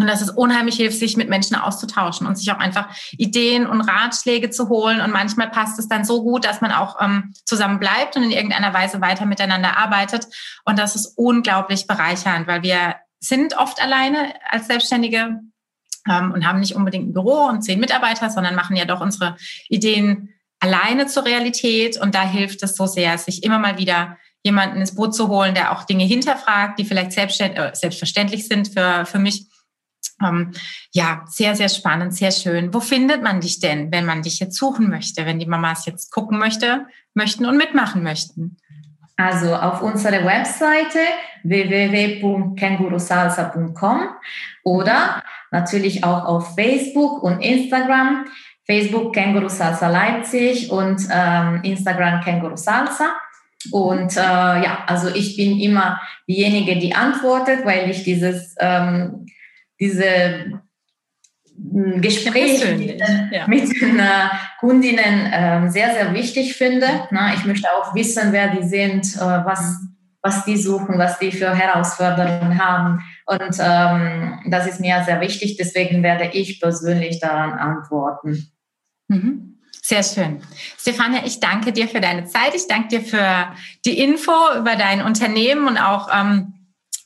Und 0.00 0.06
dass 0.06 0.22
es 0.22 0.30
unheimlich 0.30 0.76
hilft, 0.76 0.98
sich 0.98 1.16
mit 1.16 1.28
Menschen 1.28 1.56
auszutauschen 1.56 2.26
und 2.26 2.36
sich 2.36 2.50
auch 2.52 2.58
einfach 2.58 2.88
Ideen 3.12 3.66
und 3.66 3.82
Ratschläge 3.82 4.50
zu 4.50 4.68
holen. 4.68 5.00
Und 5.00 5.12
manchmal 5.12 5.50
passt 5.50 5.78
es 5.78 5.88
dann 5.88 6.04
so 6.04 6.22
gut, 6.22 6.44
dass 6.44 6.60
man 6.60 6.72
auch 6.72 6.96
ähm, 7.00 7.32
zusammen 7.44 7.78
bleibt 7.78 8.16
und 8.16 8.22
in 8.22 8.30
irgendeiner 8.30 8.72
Weise 8.72 9.00
weiter 9.00 9.26
miteinander 9.26 9.76
arbeitet. 9.76 10.26
Und 10.64 10.78
das 10.78 10.96
ist 10.96 11.14
unglaublich 11.16 11.86
bereichernd, 11.86 12.46
weil 12.46 12.62
wir 12.62 12.96
sind 13.20 13.56
oft 13.56 13.82
alleine 13.82 14.32
als 14.48 14.66
Selbstständige 14.66 15.40
ähm, 16.08 16.32
und 16.32 16.46
haben 16.46 16.60
nicht 16.60 16.74
unbedingt 16.74 17.08
ein 17.08 17.12
Büro 17.12 17.46
und 17.46 17.62
zehn 17.62 17.78
Mitarbeiter, 17.78 18.30
sondern 18.30 18.54
machen 18.54 18.76
ja 18.76 18.86
doch 18.86 19.00
unsere 19.00 19.36
Ideen 19.68 20.30
alleine 20.60 21.06
zur 21.06 21.24
Realität. 21.24 22.00
Und 22.00 22.14
da 22.14 22.22
hilft 22.22 22.62
es 22.62 22.76
so 22.76 22.86
sehr, 22.86 23.18
sich 23.18 23.42
immer 23.42 23.58
mal 23.58 23.78
wieder 23.78 24.16
jemanden 24.42 24.80
ins 24.80 24.94
Boot 24.94 25.14
zu 25.14 25.28
holen, 25.28 25.54
der 25.54 25.72
auch 25.72 25.84
Dinge 25.84 26.04
hinterfragt, 26.04 26.78
die 26.78 26.84
vielleicht 26.84 27.16
äh, 27.16 27.70
selbstverständlich 27.74 28.48
sind 28.48 28.68
für, 28.68 29.04
für 29.04 29.18
mich. 29.18 29.46
Ähm, 30.22 30.52
ja, 30.92 31.22
sehr, 31.26 31.54
sehr 31.54 31.68
spannend, 31.68 32.14
sehr 32.14 32.30
schön. 32.30 32.72
Wo 32.74 32.80
findet 32.80 33.22
man 33.22 33.40
dich 33.40 33.60
denn, 33.60 33.92
wenn 33.92 34.04
man 34.04 34.22
dich 34.22 34.40
jetzt 34.40 34.56
suchen 34.56 34.90
möchte, 34.90 35.26
wenn 35.26 35.38
die 35.38 35.46
Mamas 35.46 35.86
jetzt 35.86 36.10
gucken 36.12 36.38
möchte, 36.38 36.86
möchten 37.14 37.46
und 37.46 37.56
mitmachen 37.56 38.02
möchten? 38.02 38.56
Also 39.16 39.54
auf 39.54 39.80
unserer 39.82 40.24
Webseite 40.24 40.98
www.kengurusalsa.com 41.44 44.08
oder 44.64 45.22
natürlich 45.50 46.04
auch 46.04 46.24
auf 46.24 46.54
Facebook 46.54 47.22
und 47.22 47.40
Instagram. 47.40 48.24
Facebook 48.66 49.12
Känguru 49.12 49.48
Salsa 49.48 49.88
Leipzig 49.88 50.70
und 50.70 51.02
ähm, 51.10 51.60
Instagram 51.64 52.20
Känguru 52.20 52.56
Salsa. 52.56 53.16
Und 53.72 54.16
äh, 54.16 54.20
ja, 54.20 54.84
also 54.86 55.08
ich 55.08 55.36
bin 55.36 55.58
immer 55.58 56.00
diejenige, 56.28 56.78
die 56.78 56.94
antwortet, 56.94 57.66
weil 57.66 57.90
ich 57.90 58.04
dieses 58.04 58.54
ähm, 58.60 59.26
diese 59.80 60.60
hm, 61.56 62.00
Gespräch 62.00 62.64
mit, 62.76 63.00
ja. 63.32 63.46
mit 63.46 63.80
den 63.80 63.98
äh, 63.98 64.28
Kundinnen 64.60 65.32
äh, 65.32 65.70
sehr, 65.70 65.92
sehr 65.92 66.14
wichtig 66.14 66.54
finde. 66.54 66.86
Na, 67.10 67.34
ich 67.34 67.44
möchte 67.44 67.68
auch 67.68 67.94
wissen, 67.94 68.32
wer 68.32 68.48
die 68.48 68.66
sind, 68.66 69.06
äh, 69.16 69.20
was, 69.20 69.76
was 70.22 70.44
die 70.44 70.56
suchen, 70.56 70.98
was 70.98 71.18
die 71.18 71.32
für 71.32 71.54
Herausforderungen 71.54 72.62
haben. 72.62 73.00
Und 73.26 73.56
ähm, 73.58 74.40
das 74.46 74.66
ist 74.66 74.80
mir 74.80 75.02
sehr 75.04 75.20
wichtig. 75.20 75.56
Deswegen 75.56 76.02
werde 76.02 76.30
ich 76.32 76.60
persönlich 76.60 77.20
daran 77.20 77.52
antworten. 77.52 78.52
Mhm. 79.08 79.58
Sehr 79.82 80.02
schön. 80.02 80.42
Stefania, 80.78 81.22
ich 81.24 81.40
danke 81.40 81.72
dir 81.72 81.88
für 81.88 82.00
deine 82.00 82.26
Zeit. 82.26 82.54
Ich 82.54 82.68
danke 82.68 82.88
dir 82.88 83.00
für 83.00 83.52
die 83.84 83.98
Info 83.98 84.32
über 84.56 84.76
dein 84.76 85.02
Unternehmen 85.02 85.66
und 85.66 85.78
auch 85.78 86.08
ähm, 86.14 86.59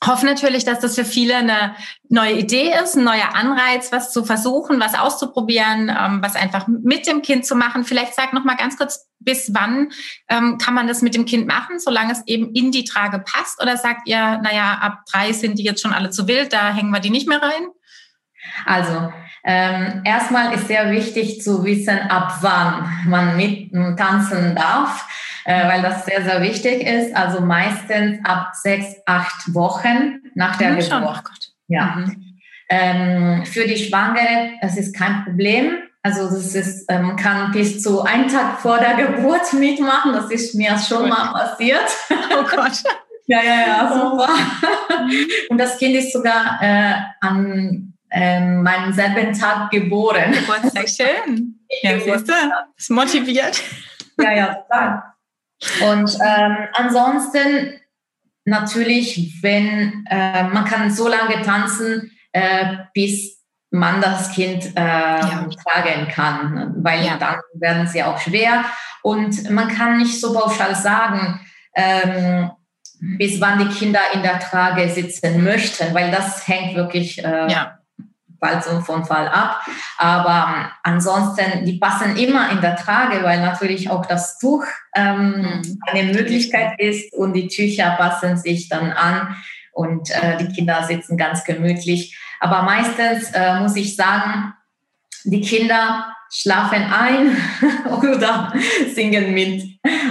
hoffe 0.06 0.26
natürlich, 0.26 0.64
dass 0.64 0.80
das 0.80 0.94
für 0.94 1.04
viele 1.04 1.36
eine 1.36 1.74
neue 2.08 2.34
Idee 2.34 2.72
ist, 2.82 2.96
ein 2.96 3.04
neuer 3.04 3.34
Anreiz, 3.34 3.92
was 3.92 4.12
zu 4.12 4.24
versuchen, 4.24 4.80
was 4.80 4.94
auszuprobieren, 4.94 5.88
ähm, 5.88 6.20
was 6.22 6.36
einfach 6.36 6.66
mit 6.66 7.06
dem 7.06 7.22
Kind 7.22 7.46
zu 7.46 7.54
machen. 7.54 7.84
Vielleicht 7.84 8.14
sag 8.14 8.32
noch 8.32 8.44
mal 8.44 8.56
ganz 8.56 8.76
kurz, 8.76 9.08
bis 9.18 9.52
wann 9.54 9.90
ähm, 10.28 10.58
kann 10.58 10.74
man 10.74 10.86
das 10.86 11.02
mit 11.02 11.14
dem 11.14 11.24
Kind 11.24 11.46
machen, 11.46 11.78
solange 11.78 12.12
es 12.12 12.22
eben 12.26 12.52
in 12.52 12.70
die 12.70 12.84
Trage 12.84 13.18
passt? 13.18 13.62
Oder 13.62 13.76
sagt 13.76 14.06
ihr, 14.06 14.38
naja, 14.42 14.78
ab 14.80 15.00
drei 15.10 15.32
sind 15.32 15.58
die 15.58 15.64
jetzt 15.64 15.82
schon 15.82 15.92
alle 15.92 16.10
zu 16.10 16.28
wild, 16.28 16.52
da 16.52 16.72
hängen 16.72 16.90
wir 16.90 17.00
die 17.00 17.10
nicht 17.10 17.28
mehr 17.28 17.42
rein? 17.42 17.68
Also 18.66 19.12
ähm, 19.44 20.02
erstmal 20.04 20.54
ist 20.54 20.68
sehr 20.68 20.90
wichtig 20.90 21.42
zu 21.42 21.64
wissen, 21.64 21.98
ab 21.98 22.38
wann 22.40 22.88
man 23.06 23.36
mit 23.36 23.72
tanzen 23.98 24.54
darf 24.54 25.06
äh, 25.44 25.68
weil 25.68 25.82
das 25.82 26.04
sehr, 26.04 26.22
sehr 26.22 26.40
wichtig 26.42 26.86
ist. 26.86 27.14
Also 27.14 27.40
meistens 27.40 28.18
ab 28.24 28.52
sechs, 28.54 28.96
acht 29.06 29.54
Wochen 29.54 30.20
nach 30.34 30.56
der 30.56 30.70
Geburt. 30.70 30.90
Schon. 30.90 31.02
Oh 31.02 31.12
Gott. 31.12 31.50
Ja. 31.68 31.96
Mhm. 31.96 32.40
Ähm, 32.70 33.44
für 33.44 33.66
die 33.66 33.76
Schwangere, 33.76 34.52
das 34.60 34.76
ist 34.76 34.96
kein 34.96 35.24
Problem. 35.24 35.78
Also 36.02 36.24
das 36.24 36.54
ist, 36.54 36.90
man 36.90 37.10
ähm, 37.10 37.16
kann 37.16 37.50
bis 37.52 37.82
zu 37.82 38.02
einen 38.02 38.28
Tag 38.28 38.60
vor 38.60 38.78
der 38.78 38.94
Geburt 38.94 39.52
mitmachen. 39.54 40.12
Das 40.12 40.30
ist 40.30 40.54
mir 40.54 40.78
schon 40.78 41.08
mal 41.08 41.32
passiert. 41.32 41.88
Oh 42.10 42.44
Gott. 42.44 42.82
ja, 43.26 43.42
ja, 43.42 43.60
ja, 43.66 43.92
super. 43.92 44.28
Und 45.48 45.58
das 45.58 45.78
Kind 45.78 45.94
ist 45.96 46.12
sogar 46.12 46.58
äh, 46.60 46.94
an 47.20 47.94
äh, 48.10 48.40
meinem 48.40 48.92
selben 48.92 49.32
Tag 49.32 49.70
geboren. 49.70 50.32
Geburtstag, 50.32 50.88
schön. 50.88 51.50
Ja, 51.82 51.98
siehst 51.98 52.28
du, 52.28 52.32
ist 52.76 52.90
motiviert. 52.90 53.60
Ja, 54.16 54.32
ja, 54.32 54.54
total. 54.54 55.13
Und 55.88 56.18
ähm, 56.20 56.56
ansonsten 56.74 57.80
natürlich, 58.44 59.42
wenn 59.42 60.04
äh, 60.10 60.44
man 60.44 60.64
kann 60.64 60.90
so 60.90 61.08
lange 61.08 61.42
tanzen, 61.42 62.10
äh, 62.32 62.76
bis 62.92 63.42
man 63.70 64.00
das 64.00 64.32
Kind 64.32 64.76
äh, 64.76 64.80
ja. 64.80 65.48
tragen 65.64 66.08
kann, 66.08 66.74
weil 66.78 67.04
ja. 67.04 67.16
dann 67.16 67.36
werden 67.54 67.86
sie 67.86 68.02
auch 68.02 68.18
schwer. 68.18 68.64
Und 69.02 69.50
man 69.50 69.68
kann 69.68 69.98
nicht 69.98 70.20
so 70.20 70.32
pauschal 70.32 70.74
sagen, 70.74 71.40
ähm, 71.74 72.50
bis 73.18 73.40
wann 73.40 73.58
die 73.58 73.74
Kinder 73.74 74.00
in 74.12 74.22
der 74.22 74.38
Trage 74.38 74.88
sitzen 74.88 75.42
möchten, 75.42 75.92
weil 75.92 76.10
das 76.10 76.46
hängt 76.46 76.74
wirklich 76.76 77.22
äh, 77.22 77.50
ja. 77.50 77.78
Fall 78.44 78.82
von 78.82 79.04
Fall 79.04 79.28
ab. 79.28 79.60
Aber 79.96 80.54
ähm, 80.56 80.66
ansonsten, 80.82 81.64
die 81.64 81.78
passen 81.78 82.16
immer 82.16 82.50
in 82.50 82.60
der 82.60 82.76
Trage, 82.76 83.22
weil 83.22 83.40
natürlich 83.40 83.90
auch 83.90 84.06
das 84.06 84.38
Tuch 84.38 84.64
ähm, 84.94 85.42
mhm. 85.42 85.80
eine 85.86 86.12
Möglichkeit 86.12 86.78
ist 86.78 87.12
und 87.14 87.32
die 87.32 87.48
Tücher 87.48 87.94
passen 87.96 88.36
sich 88.36 88.68
dann 88.68 88.92
an 88.92 89.36
und 89.72 90.10
äh, 90.10 90.36
die 90.38 90.52
Kinder 90.52 90.82
sitzen 90.84 91.16
ganz 91.16 91.44
gemütlich. 91.44 92.18
Aber 92.40 92.62
meistens 92.62 93.30
äh, 93.32 93.60
muss 93.60 93.76
ich 93.76 93.96
sagen, 93.96 94.54
die 95.24 95.40
Kinder 95.40 96.14
schlafen 96.30 96.82
ein 96.92 97.36
oder 97.90 98.52
singen 98.94 99.32
mit. 99.32 99.62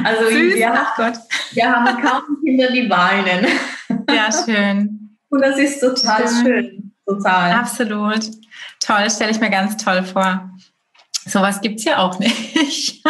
Also 0.04 0.30
Süß, 0.30 0.56
wir, 0.56 0.88
Gott. 0.96 1.14
wir 1.52 1.72
haben 1.72 2.02
kaum 2.02 2.38
Kinder, 2.44 2.72
die 2.72 2.90
weinen. 2.90 3.46
Ja, 4.10 4.30
schön. 4.32 5.18
Und 5.30 5.42
das 5.42 5.58
ist 5.58 5.80
total 5.80 6.28
schön. 6.28 6.46
schön. 6.46 6.83
Total. 7.06 7.52
Absolut. 7.52 8.22
Toll, 8.80 9.10
stelle 9.10 9.32
ich 9.32 9.40
mir 9.40 9.50
ganz 9.50 9.78
toll 9.84 10.04
vor. 10.04 10.50
Sowas 11.26 11.62
gibt 11.62 11.80
es 11.80 11.86
ja 11.86 12.00
auch 12.00 12.20
nicht. 12.20 13.04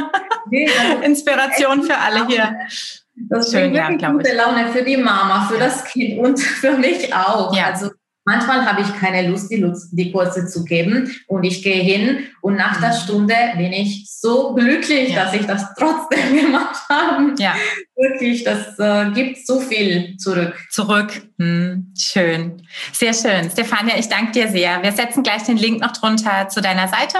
Nee, 0.50 0.70
Inspiration 1.04 1.84
für 1.84 1.98
alle 1.98 2.28
hier. 2.28 2.56
Das 3.16 3.46
ist 3.46 3.54
Schön, 3.54 3.74
ja, 3.74 3.90
gute 3.90 4.30
ich. 4.30 4.36
Laune 4.36 4.72
für 4.72 4.84
die 4.84 4.98
Mama, 4.98 5.48
für 5.48 5.58
das 5.58 5.86
Kind 5.86 6.20
und 6.20 6.40
für 6.62 6.78
mich 6.78 7.14
auch. 7.14 7.56
Ja. 7.56 7.66
Also 7.66 7.92
Manchmal 8.26 8.66
habe 8.66 8.82
ich 8.82 8.94
keine 8.96 9.28
Lust, 9.30 9.52
die, 9.52 9.66
die 9.92 10.12
Kurse 10.12 10.48
zu 10.48 10.64
geben 10.64 11.14
und 11.28 11.44
ich 11.44 11.62
gehe 11.62 11.84
hin 11.84 12.26
und 12.42 12.56
nach 12.56 12.80
der 12.80 12.94
mhm. 12.94 12.98
Stunde 12.98 13.36
bin 13.58 13.74
ich 13.74 14.10
so 14.10 14.54
glücklich, 14.54 15.10
ja. 15.10 15.26
dass 15.26 15.34
ich 15.34 15.46
das 15.46 15.74
trotzdem 15.78 16.36
gemacht 16.42 16.82
habe. 16.90 17.36
Ja. 17.38 17.54
Wirklich, 17.96 18.44
das 18.44 18.80
äh, 18.80 19.12
gibt 19.12 19.46
so 19.46 19.60
viel 19.60 20.16
zurück. 20.18 20.58
Zurück. 20.70 21.22
Hm, 21.38 21.94
schön. 21.98 22.62
Sehr 22.94 23.14
schön. 23.14 23.50
Stefania, 23.52 23.98
ich 23.98 24.08
danke 24.08 24.32
dir 24.32 24.48
sehr. 24.48 24.82
Wir 24.82 24.94
setzen 24.94 25.24
gleich 25.24 25.44
den 25.44 25.58
Link 25.58 25.82
noch 25.82 25.92
drunter 25.92 26.48
zu 26.48 26.62
deiner 26.62 26.88
Seite. 26.88 27.18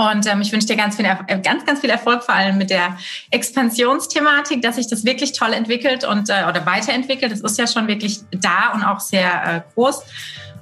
Und 0.00 0.28
ähm, 0.28 0.40
ich 0.40 0.52
wünsche 0.52 0.68
dir 0.68 0.76
ganz 0.76 0.94
viel, 0.94 1.04
äh, 1.04 1.40
ganz, 1.40 1.66
ganz 1.66 1.80
viel 1.80 1.90
Erfolg, 1.90 2.22
vor 2.22 2.32
allem 2.32 2.56
mit 2.56 2.70
der 2.70 2.96
Expansionsthematik, 3.32 4.62
dass 4.62 4.76
sich 4.76 4.86
das 4.86 5.04
wirklich 5.04 5.32
toll 5.32 5.52
entwickelt 5.52 6.04
und 6.04 6.30
äh, 6.30 6.44
oder 6.48 6.64
weiterentwickelt. 6.66 7.32
Das 7.32 7.40
ist 7.40 7.58
ja 7.58 7.66
schon 7.66 7.88
wirklich 7.88 8.20
da 8.30 8.70
und 8.74 8.84
auch 8.84 9.00
sehr 9.00 9.64
äh, 9.66 9.72
groß. 9.74 10.04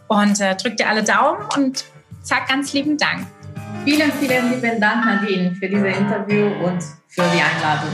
Und 0.09 0.41
äh, 0.41 0.57
drück 0.57 0.79
dir 0.79 0.89
alle 0.89 1.05
Daumen 1.05 1.45
und 1.55 1.85
sag 2.23 2.49
ganz 2.49 2.73
lieben 2.73 2.97
Dank. 2.97 3.27
Vielen, 3.85 4.11
vielen 4.13 4.55
lieben 4.55 4.81
Dank, 4.81 5.05
Nadine, 5.05 5.55
für 5.55 5.69
dieses 5.69 5.97
Interview 5.97 6.47
und 6.65 6.83
für 7.07 7.25
die 7.35 7.43
Einladung. 7.43 7.93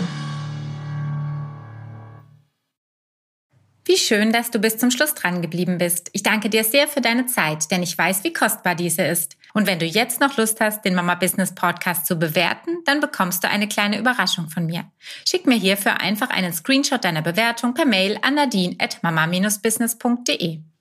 Wie 3.85 3.97
schön, 3.97 4.33
dass 4.33 4.53
du 4.53 4.61
bis 4.61 4.79
zum 4.79 4.93
Schluss 4.93 5.15
dran 5.15 5.43
geblieben 5.43 5.79
bist. 5.79 6.09
Ich 6.13 6.23
danke 6.23 6.49
dir 6.49 6.63
sehr 6.63 6.87
für 6.87 7.01
deine 7.01 7.27
Zeit, 7.27 7.69
denn 7.73 7.83
ich 7.83 7.99
weiß, 7.99 8.23
wie 8.23 8.33
kostbar 8.33 8.77
diese 8.77 9.03
ist. 9.03 9.37
Und 9.55 9.67
wenn 9.67 9.79
du 9.79 9.87
jetzt 9.87 10.21
noch 10.21 10.37
Lust 10.37 10.61
hast, 10.61 10.85
den 10.85 10.95
Mama 10.95 11.15
Business 11.15 11.55
Podcast 11.55 12.07
zu 12.07 12.17
bewerten, 12.17 12.79
dann 12.85 13.01
bekommst 13.01 13.45
du 13.45 13.49
eine 13.49 13.69
kleine 13.69 13.99
Überraschung 13.99 14.49
von 14.49 14.67
mir. 14.67 14.85
Schick 15.27 15.47
mir 15.47 15.57
hierfür 15.57 16.01
einfach 16.01 16.31
einen 16.31 16.53
Screenshot 16.53 17.05
deiner 17.05 17.23
Bewertung 17.23 17.75
per 17.75 17.87
Mail 17.87 18.19
an 18.23 18.35
nadine 18.35 18.77
at 18.79 19.03
mama-business.de. 19.03 20.72